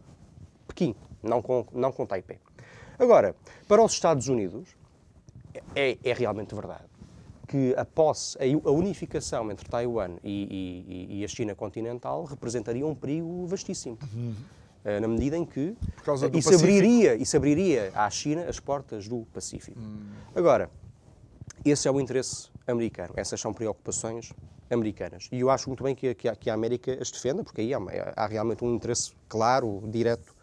[0.68, 2.40] Pequim, não com, não com Taipei.
[2.98, 3.36] Agora,
[3.68, 4.76] para os Estados Unidos,
[5.76, 6.89] é, é realmente verdade
[7.50, 12.94] que a posse, a unificação entre Taiwan e, e, e a China continental representaria um
[12.94, 13.98] perigo vastíssimo.
[14.14, 14.36] Uhum.
[15.02, 15.76] Na medida em que
[16.38, 19.80] isso abriria, isso abriria à China as portas do Pacífico.
[19.80, 20.12] Uhum.
[20.36, 20.70] Agora,
[21.66, 24.32] esse é o interesse americano, essas são preocupações
[24.70, 25.28] americanas.
[25.32, 27.74] E eu acho muito bem que, que, a, que a América as defenda, porque aí
[27.74, 27.80] há,
[28.16, 30.34] há realmente um interesse claro, direto,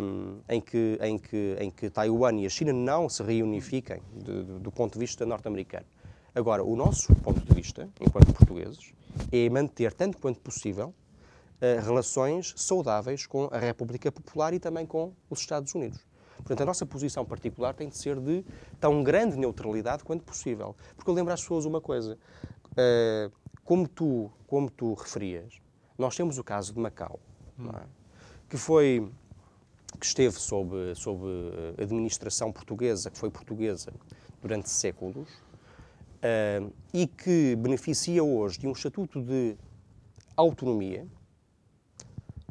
[0.00, 4.44] um, em, que, em, que, em que Taiwan e a China não se reunifiquem de,
[4.44, 5.86] de, do ponto de vista norte-americano.
[6.34, 8.92] Agora, o nosso ponto de vista, enquanto portugueses,
[9.32, 10.94] é manter, tanto quanto possível,
[11.60, 16.06] uh, relações saudáveis com a República Popular e também com os Estados Unidos.
[16.36, 18.44] Portanto, a nossa posição particular tem de ser de
[18.78, 20.74] tão grande neutralidade quanto possível.
[20.96, 22.16] Porque eu lembro às pessoas uma coisa.
[22.72, 23.30] Uh,
[23.64, 25.60] como, tu, como tu referias,
[25.98, 27.20] nós temos o caso de Macau,
[27.58, 27.68] hum.
[27.68, 27.82] é?
[28.48, 29.10] que foi
[29.98, 31.24] que esteve sob, sob
[31.78, 33.92] eh, administração portuguesa, que foi portuguesa
[34.40, 35.28] durante séculos,
[36.20, 39.56] uh, e que beneficia hoje de um estatuto de
[40.36, 41.06] autonomia,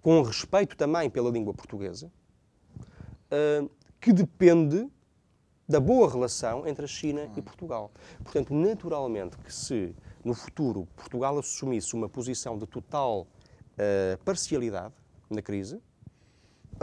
[0.02, 2.12] com respeito também pela língua portuguesa,
[3.32, 4.88] uh, que depende
[5.67, 7.91] da boa relação entre a China e Portugal.
[8.23, 14.93] Portanto, naturalmente que se no futuro Portugal assumisse uma posição de total uh, parcialidade
[15.30, 15.80] na crise,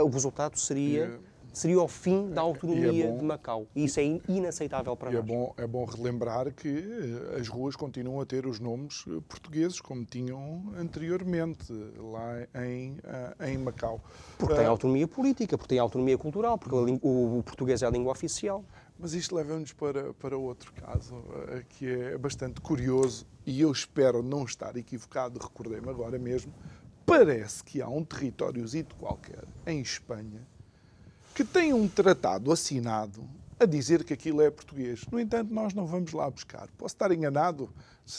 [0.03, 1.19] o resultado seria,
[1.53, 3.67] seria o fim da é autonomia é bom, de Macau.
[3.75, 5.23] E isso é inaceitável para é nós.
[5.23, 9.19] É bom, é bom relembrar que eh, as ruas continuam a ter os nomes eh,
[9.27, 14.01] portugueses, como tinham anteriormente, lá em, eh, em Macau.
[14.37, 18.11] Porque tem autonomia política, porque tem autonomia cultural, porque o, o português é a língua
[18.11, 18.63] oficial.
[18.99, 21.23] Mas isto leva-nos para, para outro caso,
[21.69, 26.51] que é bastante curioso, e eu espero não estar equivocado, recordei-me agora mesmo,
[27.07, 30.45] parece que há um territóriozinho qualquer em Espanha
[31.33, 33.23] que tem um tratado assinado
[33.59, 35.05] a dizer que aquilo é português.
[35.09, 36.67] No entanto, nós não vamos lá buscar.
[36.77, 37.69] Posso estar enganado?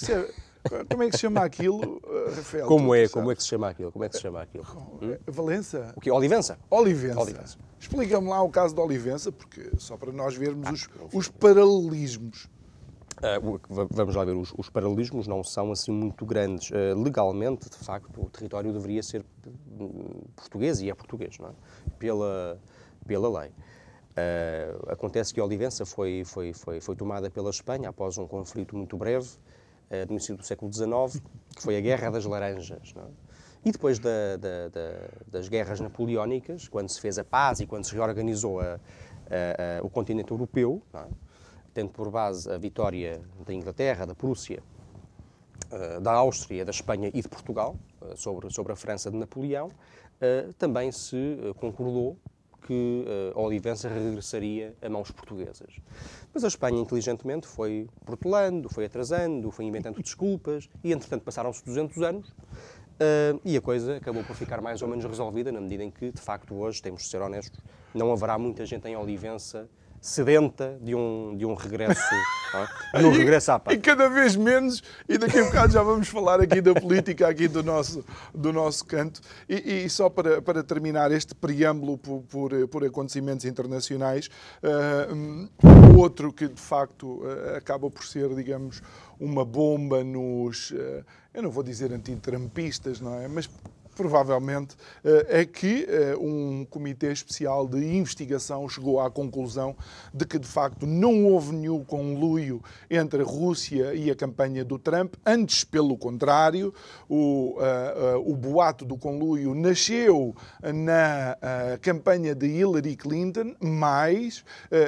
[0.09, 2.67] É, como é que se chama aquilo, eh, Rafael?
[2.67, 3.09] Como é?
[3.09, 3.93] Como é que se chama aquilo?
[3.93, 4.67] Como é que se chama aquilo?
[5.03, 5.17] Hum?
[5.27, 5.93] Valença?
[5.95, 6.11] O quê?
[6.11, 6.59] Olivença?
[6.71, 7.21] Olivença.
[7.21, 7.59] Olivença.
[7.79, 12.49] Explica-me lá o caso de Olivença, porque só para nós vermos ah, os, os paralelismos.
[13.19, 16.71] Uh, vamos lá ver, os, os, paralelismos não são assim muito grandes.
[16.71, 19.25] Uh, legalmente, de facto, o território deveria ser
[19.79, 21.53] hum, português e é português, não é?
[21.99, 22.61] Pela,
[23.07, 23.51] pela lei.
[23.51, 28.97] Uh, acontece que Olivença foi, foi, foi, foi tomada pela Espanha após um conflito muito
[28.97, 29.29] breve,
[30.07, 31.23] no início do século XIX,
[31.57, 32.93] que foi a Guerra das Laranjas.
[32.95, 33.01] É?
[33.65, 37.85] E depois da, da, da, das guerras napoleónicas, quando se fez a paz e quando
[37.85, 41.07] se reorganizou a, a, a, o continente europeu, é?
[41.75, 44.63] Tendo por base a vitória da Inglaterra, da Prússia,
[45.73, 49.69] uh, da Áustria, da Espanha e de Portugal uh, sobre, sobre a França de Napoleão,
[49.69, 52.17] uh, também se concordou
[52.69, 53.05] que
[53.35, 55.77] uh, Olivença regressaria a mãos portuguesas.
[56.35, 62.03] Mas a Espanha, inteligentemente, foi protelando, foi atrasando, foi inventando desculpas e, entretanto, passaram-se 200
[62.03, 65.91] anos uh, e a coisa acabou por ficar mais ou menos resolvida na medida em
[65.91, 67.59] que, de facto, hoje, temos de ser honestos,
[67.95, 69.67] não haverá muita gente em Olivença
[70.01, 72.01] sedenta de um, de um regresso,
[72.95, 72.99] é?
[73.01, 73.77] de um regresso à paz.
[73.77, 77.49] E cada vez menos, e daqui a bocado já vamos falar aqui da política, aqui
[77.49, 79.21] do nosso, do nosso canto.
[79.49, 84.29] E, e só para, para terminar este preâmbulo por, por, por acontecimentos internacionais,
[84.63, 88.83] uh, outro que de facto uh, acaba por ser, digamos,
[89.19, 93.29] uma bomba nos, uh, eu não vou dizer antitrampistas, não é?
[93.29, 93.49] Mas
[93.99, 95.89] provavelmente, é que
[96.21, 99.75] um comitê especial de investigação chegou à conclusão
[100.15, 104.79] de que, de facto, não houve nenhum conluio entre a Rússia e a campanha do
[104.79, 105.15] Trump.
[105.27, 106.73] Antes, pelo contrário,
[107.09, 107.57] o,
[108.25, 110.33] o boato do conluio nasceu
[110.63, 111.37] na
[111.81, 114.45] campanha de Hillary Clinton, mas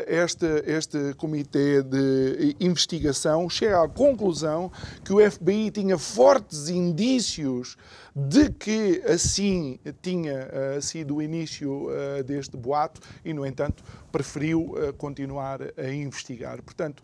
[0.07, 4.71] este, este comitê de investigação chega à conclusão
[5.05, 7.77] que o FBI tinha fortes indícios
[8.15, 14.73] de que assim tinha uh, sido o início uh, deste boato e, no entanto, preferiu
[14.73, 16.63] uh, continuar a investigar.
[16.63, 17.03] Portanto,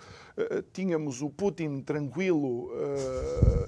[0.72, 2.70] tínhamos o Putin tranquilo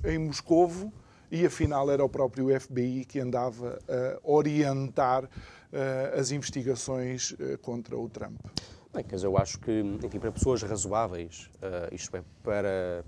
[0.04, 0.92] em Moscovo
[1.30, 5.26] e, afinal, era o próprio FBI que andava a orientar
[6.12, 8.38] as investigações contra o Trump.
[8.92, 11.48] Bem, quer dizer, eu acho que, enfim, para pessoas razoáveis,
[11.90, 13.02] isto é, para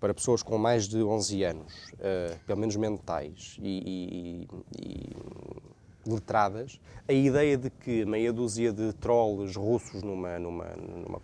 [0.00, 4.48] para pessoas com mais de 11 anos, uh, pelo menos mentais e,
[4.80, 11.20] e, e, letradas, a ideia de que meia dúzia de trolls russos numa, numa, numa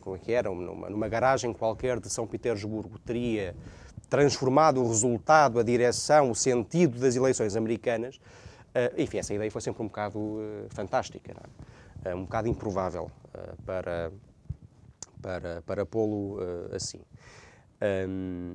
[0.00, 3.56] como é que era, numa, numa garagem qualquer de São Petersburgo teria
[4.08, 9.60] transformado o resultado, a direção, o sentido das eleições americanas, uh, enfim, essa ideia foi
[9.60, 11.34] sempre um bocado uh, fantástica,
[12.04, 12.14] é?
[12.14, 13.10] um bocado improvável
[13.64, 14.12] para,
[15.20, 16.38] para, para pô-lo
[16.74, 17.00] assim.
[17.82, 18.54] Hum,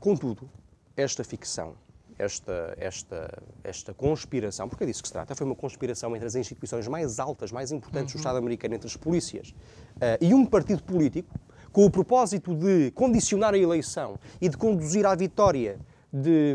[0.00, 0.48] contudo,
[0.96, 1.74] esta ficção,
[2.18, 6.34] esta, esta, esta conspiração, porque é disso que se trata, foi uma conspiração entre as
[6.34, 8.18] instituições mais altas, mais importantes uhum.
[8.18, 11.38] do Estado americano, entre as polícias, uh, e um partido político,
[11.70, 15.78] com o propósito de condicionar a eleição e de conduzir à vitória
[16.10, 16.54] de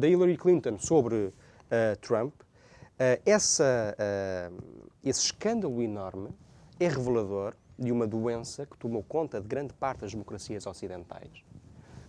[0.00, 1.32] Hillary Clinton sobre uh,
[2.00, 3.96] Trump, uh, essa,
[5.02, 6.30] esse escândalo enorme
[6.78, 11.44] é revelador de uma doença que tomou conta de grande parte das democracias ocidentais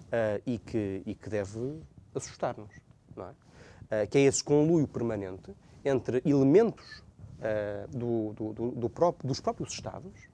[0.08, 1.82] uh, e, que, e que deve
[2.16, 2.72] assustar-nos,
[3.16, 4.04] não é?
[4.04, 5.54] Uh, que é esse conluio permanente
[5.84, 7.00] entre elementos
[7.40, 10.28] uh, do, do, do, do próprio, dos próprios Estados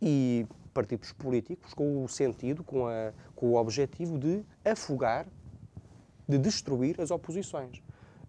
[0.00, 5.26] e partidos políticos com o sentido, com, a, com o objetivo de afogar,
[6.28, 7.82] de destruir as oposições.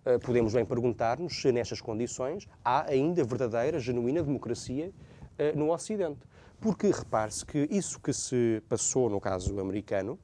[0.04, 4.92] Eh, podemos bem perguntar-nos se, nestas condições, há ainda verdadeira, genuína democracia
[5.38, 6.20] eh, no Ocidente.
[6.60, 10.18] Porque repare-se que isso que se passou no caso americano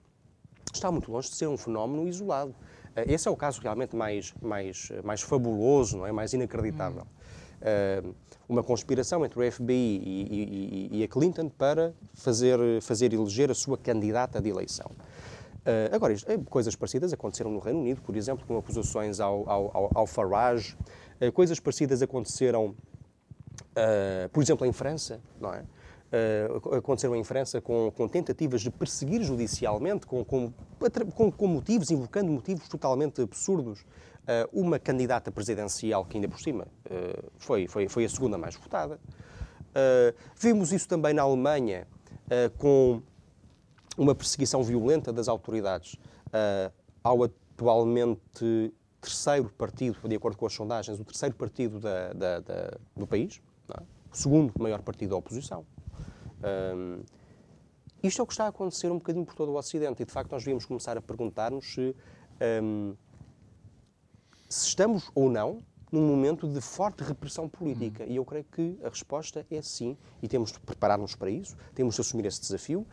[0.74, 2.56] está muito longe de ser um fenómeno isolado.
[2.96, 6.12] Eh, esse é o caso realmente mais, mais, mais fabuloso, não é?
[6.12, 7.06] mais inacreditável.
[7.60, 8.14] Hum.
[8.48, 13.56] uma conspiração entre o FBI e, e, e, a Clinton para fazer, fazer eleger a
[13.56, 14.92] sua candidata de eleição.
[15.68, 19.92] Uh, agora, eh, coisas parecidas aconteceram no Reino Unido, por exemplo, com acusações ao, ao,
[19.94, 20.78] ao Farage.
[21.20, 25.66] Uh, coisas parecidas aconteceram, uh, por exemplo, em França, não é?
[26.78, 30.54] aconteceram em França com, com, tentativas de perseguir judicialmente, com, com,
[31.32, 33.86] com, motivos, invocando motivos totalmente absurdos,
[34.54, 36.66] uma candidata presidencial que, ainda por cima,
[37.38, 38.98] foi, foi, foi a segunda mais votada.
[40.40, 41.86] vimos isso também na Alemanha,
[42.58, 43.02] com
[43.98, 45.96] uma perseguição violenta das autoridades
[46.28, 46.72] uh,
[47.04, 52.78] ao atualmente terceiro partido, de acordo com as sondagens, o terceiro partido da, da, da,
[52.96, 53.82] do país, é?
[54.12, 55.66] o segundo maior partido da oposição.
[56.76, 57.02] Um,
[58.04, 60.12] isto é o que está a acontecer um bocadinho por todo o Ocidente e, de
[60.12, 61.96] facto, nós devíamos começar a perguntar-nos se,
[62.62, 62.96] um,
[64.48, 68.04] se estamos ou não num momento de forte repressão política.
[68.04, 68.08] Hum.
[68.10, 71.96] E eu creio que a resposta é sim, e temos de preparar-nos para isso, temos
[71.96, 72.88] de assumir esse desafio uh,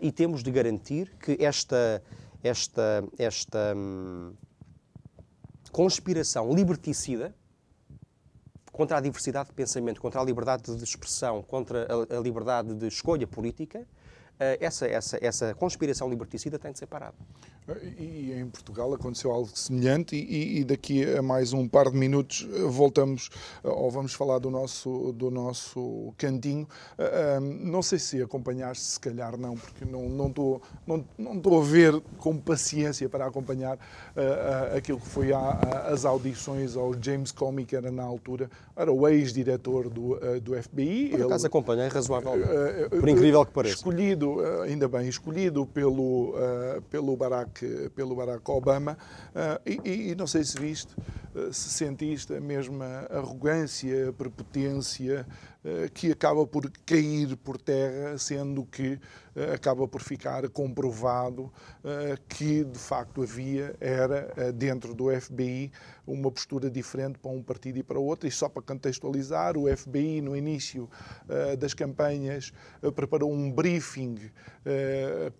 [0.00, 2.02] e temos de garantir que esta,
[2.42, 4.32] esta, esta hum,
[5.70, 7.34] conspiração liberticida
[8.72, 12.86] contra a diversidade de pensamento, contra a liberdade de expressão, contra a, a liberdade de
[12.86, 17.16] escolha política, uh, essa, essa, essa conspiração liberticida tem de ser parada.
[17.98, 22.48] E em Portugal aconteceu algo semelhante e, e, daqui a mais um par de minutos
[22.52, 23.30] eh, voltamos
[23.62, 26.66] eh, ou vamos falar do nosso, do nosso cantinho.
[26.98, 31.60] Eh, não sei se acompanhaste, se calhar não, porque não, não, estou, não, não estou
[31.60, 33.78] a ver com paciência para acompanhar
[34.76, 39.88] aquilo que foi as audições ao James Comey, que era na altura, era o ex-diretor
[39.88, 41.10] do, do FBI.
[41.10, 42.48] Por acaso acompanhei razoavelmente,
[42.88, 43.76] por incrível que pareça.
[43.76, 46.34] Escolhido, ainda bem, escolhido pelo,
[46.90, 47.59] pelo Barack
[47.94, 48.96] Pelo Barack Obama.
[49.30, 50.94] Uh, e, e, não sei se viste,
[51.52, 55.26] se sente isto, a mesma arrogância, prepotência,
[55.92, 58.98] que acaba por cair por terra, sendo que
[59.52, 61.52] acaba por ficar comprovado
[62.28, 65.70] que de facto havia, era dentro do FBI,
[66.06, 68.26] uma postura diferente para um partido e para outro.
[68.26, 70.88] E só para contextualizar, o FBI no início
[71.58, 72.52] das campanhas
[72.94, 74.30] preparou um briefing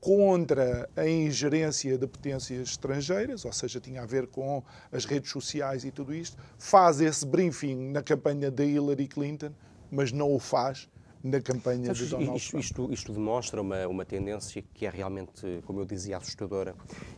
[0.00, 4.62] contra a ingerência de potências estrangeiras, ou seja, tinha a ver com
[4.92, 6.36] as redes sociais e tudo isto.
[6.58, 9.52] Faz esse briefing na campanha da Hillary Clinton
[9.90, 10.88] mas não o faz
[11.22, 12.64] na campanha Sabes, de Donald isto, Trump.
[12.64, 16.74] Isto, isto, demonstra uma, uma tendência que é realmente, como eu dizia, assustadora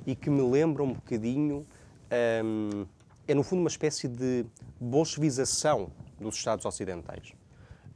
[0.06, 1.66] e que me lembra um bocadinho.
[2.44, 2.86] Hum,
[3.26, 4.44] é, no fundo, uma espécie de
[4.80, 7.32] bolchevização dos Estados Ocidentais.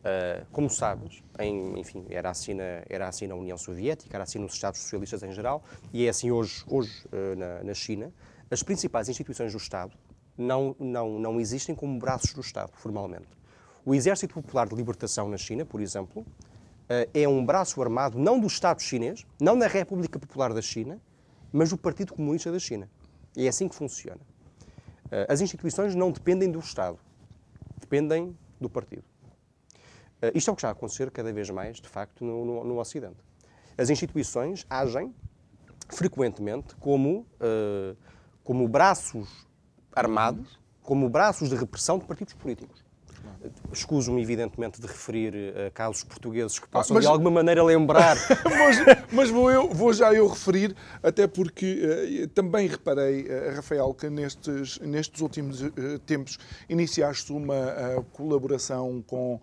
[0.07, 4.39] Uh, como sabes, em, enfim, era assim, na, era assim na União Soviética, era assim
[4.39, 8.13] nos Estados Socialistas em geral, e é assim hoje, hoje uh, na, na China.
[8.49, 9.97] As principais instituições do Estado
[10.39, 13.27] não, não, não existem como braços do Estado, formalmente.
[13.87, 16.27] O Exército Popular de Libertação na China, por exemplo,
[16.89, 21.01] eh, é um braço armado não do Estado chinês, não da República Popular da China,
[21.53, 22.91] mas do Partido Comunista da China.
[23.37, 24.21] E é assim que funciona.
[25.09, 26.99] Eh, as instituições não dependem do Estado,
[27.79, 29.05] dependem do partido.
[30.21, 32.65] Eh, isto é o que está a acontecer cada vez mais, de facto, no, no,
[32.65, 33.23] no Ocidente.
[33.79, 35.15] As instituições agem
[35.91, 37.25] frequentemente como,
[38.43, 39.47] como braços
[39.93, 42.86] armados, como braços de repressão de partidos políticos.
[43.73, 47.05] Escuso-me, evidentemente, de referir uh, casos portugueses que possam, ah, mas...
[47.05, 48.17] de alguma maneira, lembrar.
[48.45, 53.93] mas, mas vou, eu, vou já eu referir, até porque uh, também reparei, uh, Rafael,
[53.95, 55.61] que nestes, nestes últimos
[56.05, 56.39] tempos
[56.69, 59.41] iniciaste uma colaboração com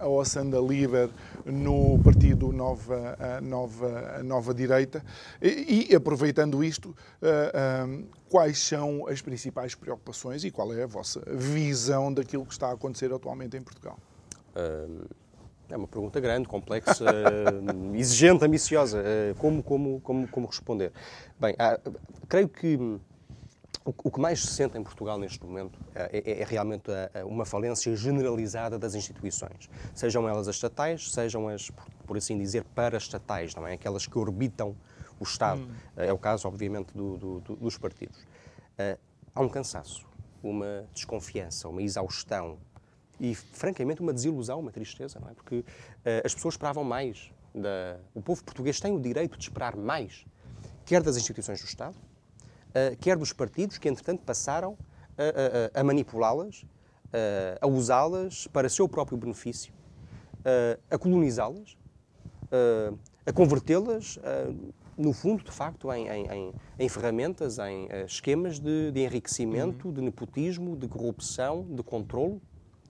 [0.00, 1.10] a Ossanda Liber
[1.44, 5.04] no partido Nova, Nova, Nova Direita.
[5.40, 6.94] E, e aproveitando isto,
[8.28, 12.72] quais são as principais preocupações e qual é a vossa visão daquilo que está a
[12.72, 13.98] acontecer atualmente em Portugal?
[15.70, 17.04] É uma pergunta grande, complexa,
[17.94, 19.02] exigente, ambiciosa.
[19.36, 20.92] Como, como, como, como responder?
[21.38, 21.54] Bem,
[22.28, 22.98] creio que
[23.84, 26.90] o que mais se sente em Portugal neste momento é, é, é realmente
[27.24, 31.70] uma falência generalizada das instituições, sejam elas as estatais, sejam as,
[32.06, 33.74] por assim dizer, paraestatais, não é?
[33.74, 34.76] Aquelas que orbitam
[35.18, 35.60] o Estado.
[35.60, 35.74] Hum.
[35.96, 38.18] É o caso, obviamente, do, do, do, dos partidos.
[39.34, 40.06] Há um cansaço,
[40.42, 42.58] uma desconfiança, uma exaustão
[43.18, 45.34] e, francamente, uma desilusão, uma tristeza, não é?
[45.34, 45.64] Porque
[46.24, 47.32] as pessoas esperavam mais.
[47.54, 47.98] Da...
[48.14, 50.24] O povo português tem o direito de esperar mais,
[50.84, 51.96] quer das instituições do Estado,
[53.00, 54.76] quer dos partidos que, entretanto, passaram
[55.16, 56.64] a, a, a manipulá-las,
[57.60, 59.72] a usá-las para seu próprio benefício,
[60.90, 61.76] a colonizá-las,
[63.26, 64.18] a convertê-las
[64.96, 69.94] no fundo, de facto, em, em, em ferramentas, em esquemas de, de enriquecimento, uhum.
[69.94, 72.42] de nepotismo, de corrupção, de controlo.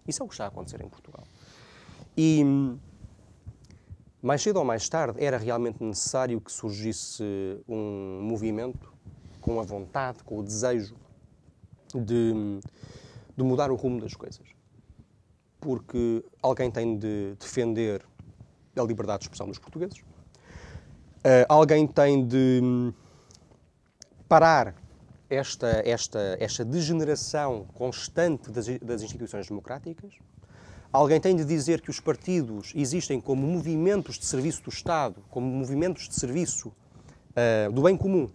[0.07, 1.23] Isso é o que está a acontecer em Portugal.
[2.17, 2.43] E
[4.23, 7.23] mais cedo ou mais tarde era realmente necessário que surgisse
[7.69, 8.93] um movimento
[9.41, 10.95] com a vontade, com o desejo
[11.95, 12.61] de,
[13.37, 14.47] de mudar o rumo das coisas.
[15.61, 18.05] Porque alguém tem de defender
[18.77, 20.03] a liberdade de expressão dos portugueses,
[21.19, 22.93] Uh, alguém tem de hum,
[24.29, 24.73] parar
[25.29, 30.15] esta, esta, esta degeneração constante das, das instituições democráticas.
[30.93, 35.45] Alguém tem de dizer que os partidos existem como movimentos de serviço do Estado, como
[35.45, 38.31] movimentos de serviço uh, do bem comum,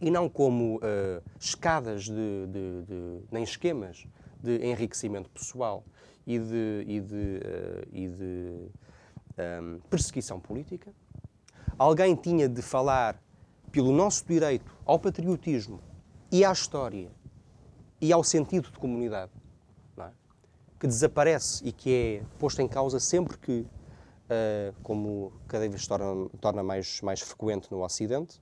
[0.00, 4.06] e não como uh, escadas de, de, de, nem esquemas
[4.42, 5.84] de enriquecimento pessoal
[6.26, 10.92] e de, e de, uh, e um, perseguição política
[11.78, 13.20] alguém tinha de falar
[13.70, 15.80] pelo nosso direito ao patriotismo
[16.30, 17.10] e à história
[18.00, 19.32] e ao sentido de comunidade,
[19.98, 20.10] é?
[20.78, 25.88] que desaparece e que é posto em causa sempre que, uh, como cada vez se
[25.88, 28.40] torna, torna mais, mais frequente no Ocidente,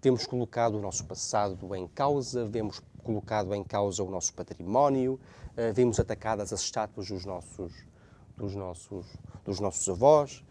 [0.00, 5.20] vemos colocado o nosso passado em causa, vemos colocado em causa o nosso património,
[5.52, 7.72] uh, vemos atacadas as estátuas dos nossos,
[8.36, 9.06] dos nossos,
[9.44, 10.42] dos nossos avós,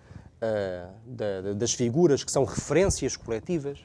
[1.05, 3.79] da, das figuras que são referências coletivas.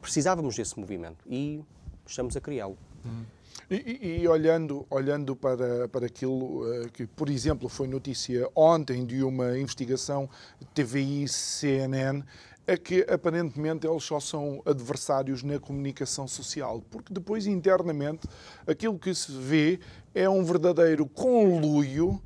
[0.00, 1.62] Precisávamos desse movimento e
[2.06, 2.76] estamos a criá-lo.
[3.04, 3.24] Hum.
[3.70, 6.62] E, e, olhando, olhando para, para aquilo
[6.92, 10.28] que, por exemplo, foi notícia ontem de uma investigação
[10.74, 12.22] TVI-CNN,
[12.66, 18.28] é que aparentemente eles só são adversários na comunicação social, porque depois internamente
[18.66, 19.80] aquilo que se vê
[20.14, 22.20] é um verdadeiro conluio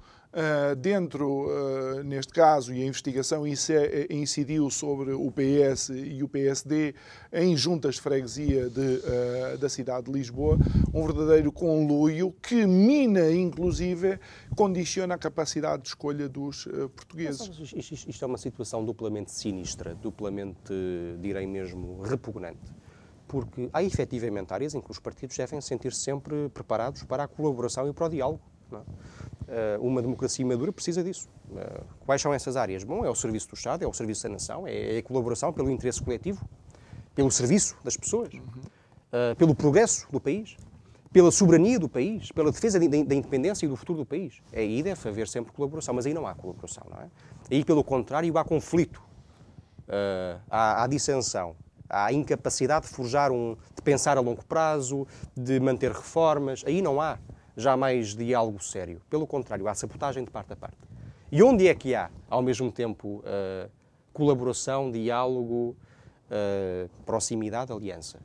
[0.78, 6.94] dentro, uh, neste caso, e a investigação incidiu sobre o PS e o PSD
[7.32, 9.00] em juntas de freguesia de,
[9.58, 10.58] da cidade de Lisboa,
[10.92, 14.18] um verdadeiro conluio que mina, inclusive,
[14.54, 17.48] condiciona a capacidade de escolha dos portugueses.
[17.74, 20.72] Isto, isto é uma situação duplamente sinistra, duplamente,
[21.20, 22.74] direi mesmo, repugnante
[23.26, 27.88] porque há efetivamente áreas em que os partidos devem sentir-se sempre preparados para a colaboração
[27.88, 28.40] e para o diálogo.
[28.72, 29.76] É?
[29.78, 31.28] Uh, uma democracia madura precisa disso.
[31.50, 32.82] Uh, quais são essas áreas?
[32.82, 35.70] Bom, é o serviço do Estado, é o serviço da nação, é a colaboração pelo
[35.70, 36.44] interesse coletivo,
[37.14, 40.56] pelo serviço das pessoas, uh, pelo progresso do país,
[41.12, 44.42] pela soberania do país, pela defesa da independência e do futuro do país.
[44.52, 47.08] Aí deve haver sempre colaboração, mas aí não há colaboração, não é?
[47.50, 49.00] Aí, pelo contrário, há conflito,
[50.50, 51.56] há, há dissensão,
[51.88, 56.62] há incapacidade de forjar um, de pensar a longo prazo, de manter reformas.
[56.66, 57.18] Aí não há
[57.56, 59.00] jamais diálogo sério.
[59.08, 60.76] Pelo contrário, há sabotagem de parte a parte.
[61.32, 63.70] E onde é que há, ao mesmo tempo, uh,
[64.12, 65.76] colaboração, diálogo,
[66.30, 68.20] uh, proximidade, aliança?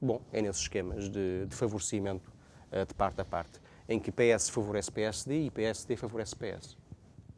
[0.00, 2.32] Bom, é nesses esquemas de, de favorecimento
[2.72, 6.78] uh, de parte a parte, em que PS favorece PSD e PSD favorece PS,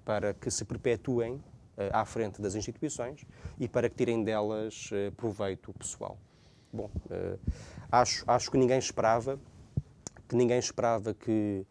[0.04, 1.42] para que se perpetuem
[1.94, 3.24] à frente das instituições
[3.58, 6.18] e para que tirem delas proveito pessoal.
[6.70, 6.90] Bom,
[7.90, 9.40] acho, acho que ninguém esperava
[10.30, 11.66] que ninguém esperava que,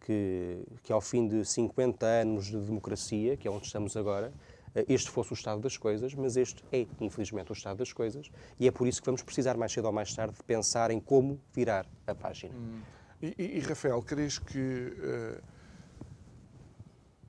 [0.00, 4.32] que, que, ao fim de 50 anos de democracia, que é onde estamos agora,
[4.76, 8.30] eh, este fosse o estado das coisas, mas este é, infelizmente, o estado das coisas,
[8.60, 11.00] e é por isso que vamos precisar, mais cedo ou mais tarde, de pensar em
[11.00, 12.54] como virar a página.
[12.54, 12.80] Hum.
[13.20, 15.42] E, e, Rafael, crees que uh,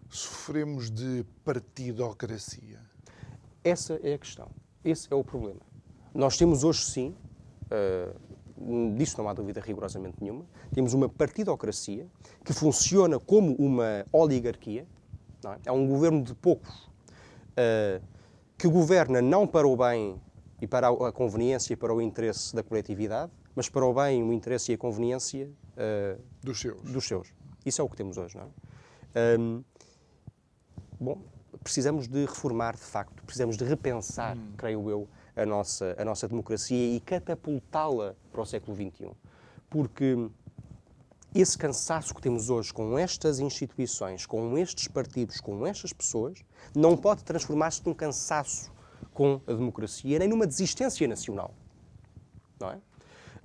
[0.09, 2.79] sofremos de partidocracia?
[3.63, 4.51] Essa é a questão.
[4.85, 5.61] Esse é o problema.
[6.13, 7.15] Nós temos hoje, sim,
[7.65, 8.26] uh,
[8.95, 10.45] disso não há dúvida rigorosamente nenhuma.
[10.73, 12.07] Temos uma partidocracia
[12.43, 14.87] que funciona como uma oligarquia,
[15.45, 15.69] é?
[15.69, 15.71] é?
[15.71, 18.01] um governo de poucos uh,
[18.57, 20.19] que governa não para o bem
[20.61, 24.33] e para a conveniência e para o interesse da coletividade, mas para o bem, o
[24.33, 26.81] interesse e a conveniência uh, dos, seus.
[26.81, 27.33] dos seus.
[27.65, 29.39] Isso é o que temos hoje, não é?
[29.39, 29.63] Um,
[30.99, 31.21] bom,
[31.63, 34.53] precisamos de reformar de facto, precisamos de repensar, hum.
[34.57, 35.07] creio eu,
[35.37, 39.11] a nossa, a nossa democracia e catapultá-la para o século XXI.
[39.69, 40.29] Porque
[41.35, 46.43] esse cansaço que temos hoje com estas instituições, com estes partidos, com estas pessoas,
[46.75, 48.71] não pode transformar-se num cansaço
[49.13, 51.53] com a democracia, nem numa desistência nacional.
[52.59, 52.79] Não é?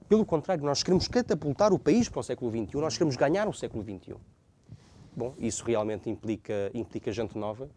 [0.09, 3.53] Pelo contrário, nós queremos catapultar o país para o século XXI, nós queremos ganhar o
[3.53, 4.17] século XXI.
[5.15, 7.69] Bom, isso realmente implica, implica gente nova,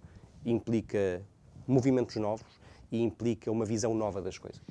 [0.46, 1.22] implica
[1.68, 2.46] movimentos novos,
[2.96, 4.62] e implica uma visão nova das coisas.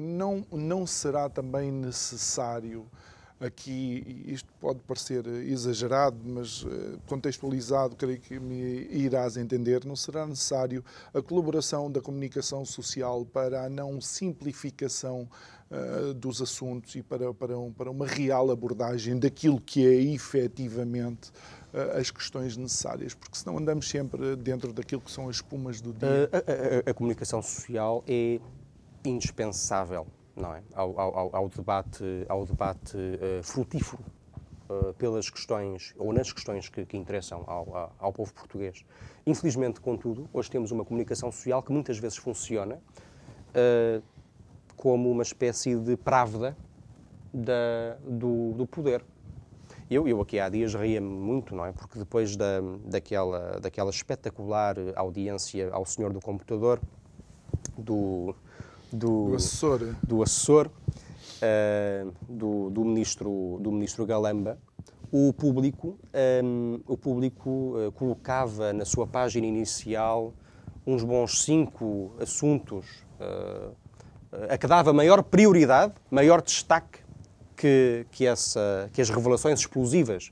[0.00, 2.86] Não, não será também necessário
[3.40, 10.26] aqui, isto pode parecer exagerado, mas eh, contextualizado, creio que me irás entender, não será
[10.26, 15.28] necessário a colaboração da comunicação social para a não simplificação
[15.70, 21.32] uh, dos assuntos e para, para, um, para uma real abordagem daquilo que é efetivamente
[21.98, 26.30] as questões necessárias, porque senão andamos sempre dentro daquilo que são as espumas do dia.
[26.32, 28.38] A, a, a comunicação social é
[29.04, 30.06] indispensável
[30.36, 30.62] não é?
[30.74, 34.02] ao, ao, ao debate, ao debate uh, frutífero
[34.68, 38.84] uh, pelas questões, ou nas questões que, que interessam ao, ao, povo português.
[39.26, 44.02] Infelizmente, contudo, hoje temos uma comunicação social que muitas vezes funciona uh,
[44.76, 46.56] como uma espécie de práveda
[47.32, 49.04] da, do, do poder.
[49.90, 51.72] Eu, eu aqui há dias ria-me muito, não é?
[51.72, 56.80] Porque depois da, daquela, daquela espetacular audiência ao senhor do computador,
[57.76, 58.34] do,
[58.94, 64.58] do, do assessor, do, assessor uh, do, do, ministro, do ministro Galamba,
[65.10, 65.98] o público,
[66.42, 70.32] um, o público uh, colocava na sua página inicial
[70.86, 72.86] uns bons cinco assuntos
[73.20, 73.74] uh,
[74.48, 76.98] a que dava maior prioridade, maior destaque
[77.56, 80.28] que, que, essa, que as revelações explosivas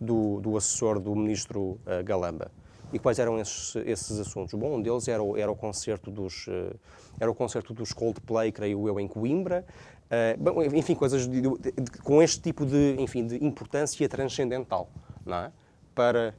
[0.00, 2.50] do, do assessor do ministro Galamba.
[2.94, 4.54] E quais eram esses, esses assuntos?
[4.54, 6.74] Bom, um deles era o, era o concerto dos uh,
[7.18, 9.64] era o concerto dos Coldplay, creio eu, em Coimbra.
[10.06, 14.88] Uh, bom, enfim, coisas de, de, de, com este tipo de, enfim, de importância transcendental,
[15.26, 15.52] não é?
[15.94, 16.34] Para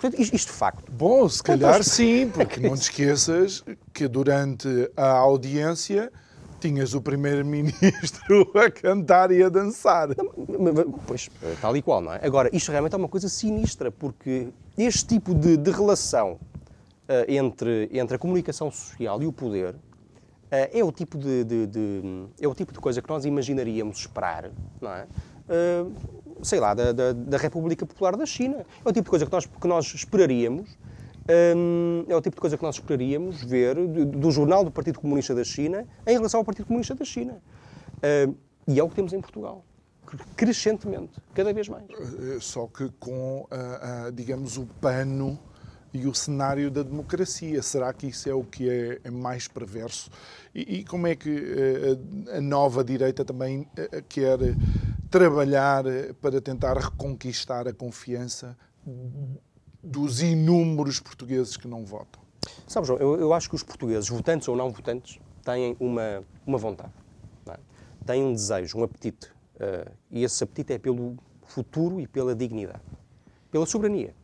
[0.00, 0.90] Portanto, isto, isto de facto.
[0.90, 3.62] Bom, se calhar sim, porque não te esqueças
[3.92, 6.10] que durante a audiência
[6.60, 10.08] tinhas o primeiro-ministro a cantar e a dançar.
[11.06, 11.28] Pois,
[11.60, 12.20] tal e qual, não é?
[12.22, 14.48] Agora, isto realmente é uma coisa sinistra, porque
[14.78, 16.38] este tipo de, de relação uh,
[17.28, 19.78] entre, entre a comunicação social e o poder uh,
[20.50, 22.02] é, o tipo de, de, de,
[22.40, 24.50] é o tipo de coisa que nós imaginaríamos esperar,
[24.80, 25.06] não é?
[25.48, 25.92] Uh,
[26.42, 28.64] sei lá, da, da, da, República Popular da China.
[28.84, 30.78] É o tipo de coisa que nós, que nós esperaríamos,
[31.56, 35.00] hum, é o tipo de coisa que nós esperaríamos ver do, do, jornal do Partido
[35.00, 37.40] Comunista da China em relação ao Partido Comunista da China.
[38.28, 38.34] Hum,
[38.66, 39.64] e é o que temos em Portugal.
[40.36, 41.84] Crescentemente, cada vez mais.
[41.88, 43.46] Eh, só que com,
[44.12, 45.38] digamos, o pano
[45.92, 47.62] e o cenário da democracia.
[47.62, 50.10] Será que isso é o que é, é mais perverso?
[50.54, 54.38] E, e, como é que uh, a nova direita também uh, quer
[55.10, 55.84] trabalhar
[56.20, 58.56] para tentar reconquistar a confiança
[59.82, 62.20] dos inúmeros portugueses que não votam?
[62.66, 66.58] Sabe, João, eu, eu acho que os portugueses, votantes ou não votantes, têm uma, uma
[66.58, 66.92] vontade,
[67.48, 67.58] é?
[68.06, 69.30] têm um desejo, um apetite.
[69.56, 72.80] Uh, e esse apetite é pelo futuro e pela dignidade,
[73.50, 74.14] pela soberania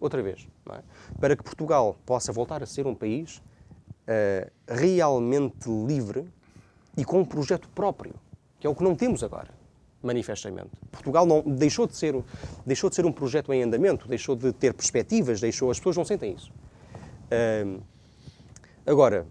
[0.00, 0.82] outra vez, é?
[1.18, 6.28] para que Portugal possa voltar a ser um país uh, realmente livre
[6.96, 8.14] e com um projeto próprio,
[8.58, 9.53] que é o que não temos agora,
[10.04, 10.70] manifestamente.
[10.90, 12.14] Portugal não, deixou, de ser,
[12.66, 16.04] deixou de ser um projeto em andamento, deixou de ter perspectivas, deixou, as pessoas não
[16.04, 16.52] sentem isso.
[18.86, 19.26] Agora,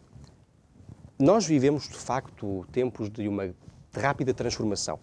[1.19, 3.53] nós vivemos de facto tempos de uma
[3.93, 4.99] rápida transformação.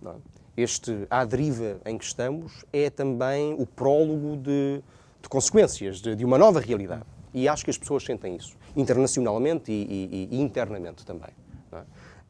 [0.00, 0.14] Não é?
[0.56, 4.82] este à deriva em que estamos é também o prólogo de,
[5.22, 7.04] de consequências, de, de, uma nova realidade.
[7.32, 11.30] E acho que as pessoas sentem isso, internacionalmente e, e, e internamente também.
[11.72, 11.82] É?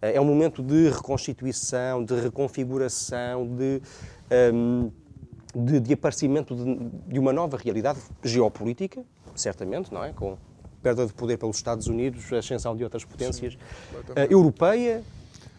[0.02, 0.20] É?
[0.20, 3.80] um momento de reconstituição, de reconfiguração, de,
[4.52, 4.90] um,
[5.54, 9.04] de, de aparecimento de, de, uma nova realidade geopolítica,
[9.36, 10.12] certamente, não é?
[10.12, 10.36] Com
[10.82, 15.02] perda de poder pelos Estados Unidos, ascensão de outras potências, Sim, uh, europeia,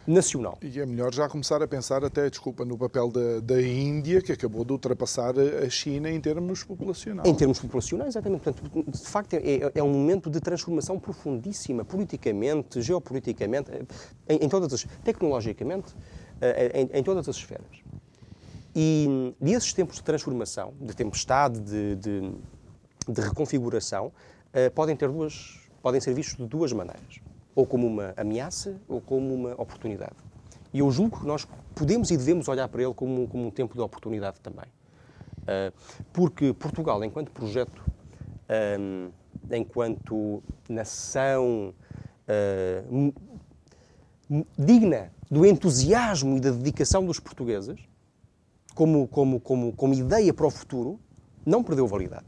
[0.05, 0.57] nacional.
[0.61, 4.31] E é melhor já começar a pensar até, desculpa, no papel da, da Índia, que
[4.31, 7.27] acabou de ultrapassar a China em termos populacionais.
[7.27, 8.43] Em termos populacionais, exatamente.
[8.43, 13.71] Portanto, de facto, é, é um momento de transformação profundíssima, politicamente, geopoliticamente,
[14.27, 14.85] em, em todas as...
[15.03, 15.95] tecnologicamente,
[16.41, 17.81] eh, em, em, todas as esferas.
[18.75, 22.31] E, e esses tempos de transformação, de tempestade, de, de,
[23.07, 25.59] de reconfiguração, uh, podem ter duas...
[25.81, 27.22] podem ser vistos de duas maneiras
[27.55, 30.15] ou como uma ameaça ou como uma oportunidade.
[30.73, 33.75] E eu julgo que nós podemos e devemos olhar para ele como, como um tempo
[33.75, 34.65] de oportunidade também.
[35.43, 35.73] Uh,
[36.11, 37.83] porque Portugal, enquanto projeto,
[38.79, 39.11] um,
[39.51, 41.73] enquanto nação
[42.27, 43.13] uh,
[44.57, 47.79] digna do entusiasmo e da dedicação dos portugueses,
[48.73, 50.99] como, como, como, como ideia para o futuro,
[51.45, 52.25] não perdeu validade.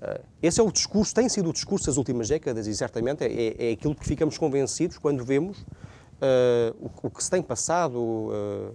[0.00, 3.32] Eh, esse é o discurso, tem sido o discurso das últimas décadas e certamente é,
[3.32, 7.98] é, é aquilo que ficamos convencidos quando vemos uh, o, o, que se tem passado
[7.98, 8.74] uh,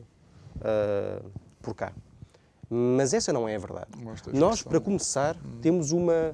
[0.57, 1.93] uh, por cá.
[2.69, 3.89] Mas essa não é a verdade.
[4.33, 5.59] Nós, para começar, hum.
[5.61, 6.33] temos uma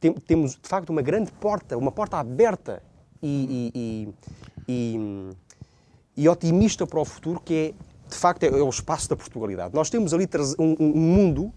[0.00, 2.82] tem, temos de facto uma grande porta, uma porta aberta
[3.22, 4.14] e, e,
[4.68, 5.30] e,
[6.16, 9.72] e, otimista para o futuro que é de facto é, é o espaço da Portugalidade.
[9.72, 11.52] Nós temos ali um, um mundo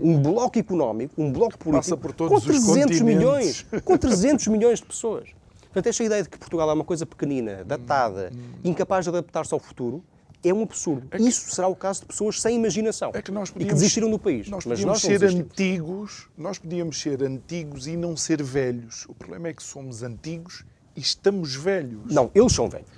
[0.00, 5.30] um bloco económico, um bloco político com 300 milhões, com 300 milhões de pessoas.
[5.64, 8.58] Portanto, esta ideia de que Portugal é uma coisa pequenina, datada, hum, hum.
[8.64, 10.04] incapaz de adaptar-se ao futuro,
[10.44, 11.06] é um absurdo.
[11.10, 13.74] É que, Isso será o caso de pessoas sem imaginação é que nós podíamos, e
[13.74, 14.48] que desistiram do país.
[14.48, 19.06] Nós podíamos nós ser antigos, nós podíamos ser antigos e não ser velhos.
[19.08, 20.64] O problema é que somos antigos
[20.96, 22.12] e estamos velhos.
[22.12, 22.90] Não, eles são velhos.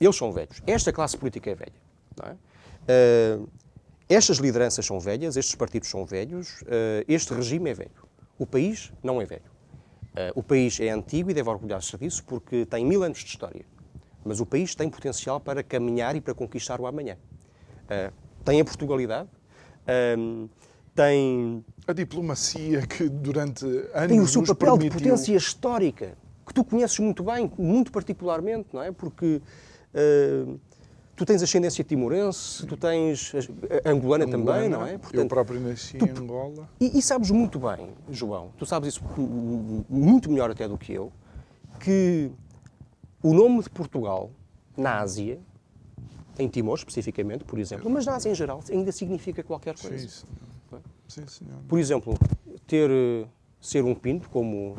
[0.00, 0.62] Eles são velhos.
[0.66, 1.72] Esta classe política é velha.
[2.16, 2.36] Não é?
[3.36, 3.48] Uh,
[4.08, 7.90] estas lideranças são velhas, estes partidos são velhos, uh, este regime é velho.
[8.38, 9.54] O país não é velho.
[10.12, 13.64] Uh, o país é antigo e deve orgulhar-se disso porque tem mil anos de história.
[14.24, 17.16] Mas o país tem potencial para caminhar e para conquistar o amanhã.
[17.84, 18.12] Uh,
[18.44, 19.28] tem a Portugalidade,
[19.86, 20.48] ehm,
[20.94, 21.64] tem.
[21.86, 24.08] A diplomacia que durante anos.
[24.08, 24.98] Tem o seu papel permitiu...
[24.98, 28.92] de potência histórica, que tu conheces muito bem, muito particularmente, não é?
[28.92, 29.40] Porque.
[29.94, 30.60] Uh,
[31.16, 33.32] Tu tens ascendência timorense, tu tens
[33.84, 34.98] angolana, angolana também, não é?
[34.98, 36.68] Portanto, eu próprio nasci tu, em Angola.
[36.80, 39.02] E, e, sabes muito bem, João, tu sabes isso
[39.88, 41.12] muito melhor até do que eu,
[41.78, 42.32] que
[43.22, 44.32] o nome de Portugal
[44.76, 45.38] na Ásia,
[46.36, 49.96] em Timor especificamente, por exemplo, mas na Ásia em geral, ainda significa qualquer coisa.
[49.96, 50.82] Sim, senhor.
[51.06, 51.60] Sim, senhor.
[51.68, 52.18] Por exemplo,
[52.66, 52.90] ter,
[53.60, 54.78] ser um pinto, como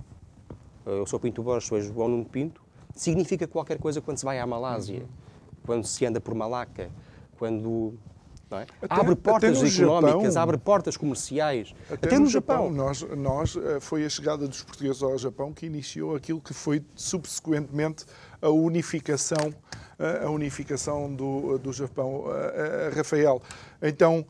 [0.86, 2.62] eh, eu sou Pinto Borges, és João Nuno Pinto,
[2.94, 5.00] significa qualquer coisa quando se vai à Malásia.
[5.00, 5.25] Uhum
[5.66, 6.90] quando se anda por Malaca,
[7.38, 7.98] quando
[8.52, 8.68] é?
[8.82, 11.74] Até, abre portas económicas, Japão, abre portas comerciais.
[11.90, 12.70] Até, até no, no, Japão.
[12.70, 12.72] Japão.
[12.72, 16.84] Nós, nós, eh, foi a chegada dos portugueses ao Japão que iniciou aquilo que foi
[16.96, 18.06] subsequentemente
[18.42, 19.54] a unificação,
[19.98, 22.26] eh, a unificação do, do Japão.
[22.28, 23.42] Eh, Rafael,
[23.82, 24.26] então,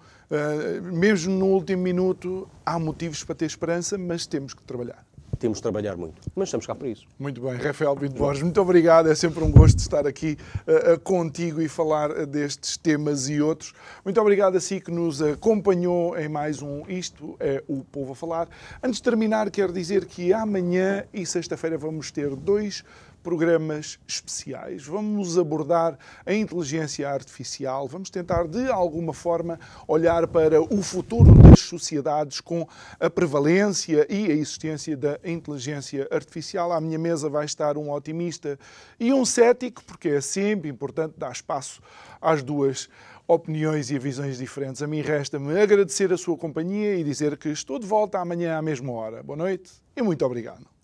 [0.81, 5.05] mesmo no último minuto, há motivos para ter esperança, mas temos que trabalhar.
[5.35, 6.21] Temos de trabalhar muito.
[6.35, 7.05] Mas estamos cá para isso.
[7.17, 9.09] Muito bem, Rafael Pinto Borges, muito obrigado.
[9.09, 13.73] É sempre um gosto estar aqui uh, contigo e falar destes temas e outros.
[14.03, 18.15] Muito obrigado a si que nos acompanhou em mais um Isto é o Povo a
[18.15, 18.47] Falar.
[18.83, 22.83] Antes de terminar, quero dizer que amanhã e sexta-feira vamos ter dois
[23.25, 24.85] programas especiais.
[24.85, 31.61] Vamos abordar a inteligência artificial, vamos tentar de alguma forma olhar para o futuro das
[31.61, 32.67] sociedades com
[32.99, 36.71] a prevalência e a existência da inteligência artificial.
[36.71, 38.59] À minha mesa vai estar um otimista
[38.99, 41.81] e um cético, porque é sempre importante dar espaço
[42.21, 42.87] às duas
[43.27, 44.83] opiniões e visões diferentes.
[44.83, 48.61] A mim resta-me agradecer a sua companhia e dizer que estou de volta amanhã à
[48.61, 49.23] mesma hora.
[49.23, 50.74] Boa noite e muito obrigado.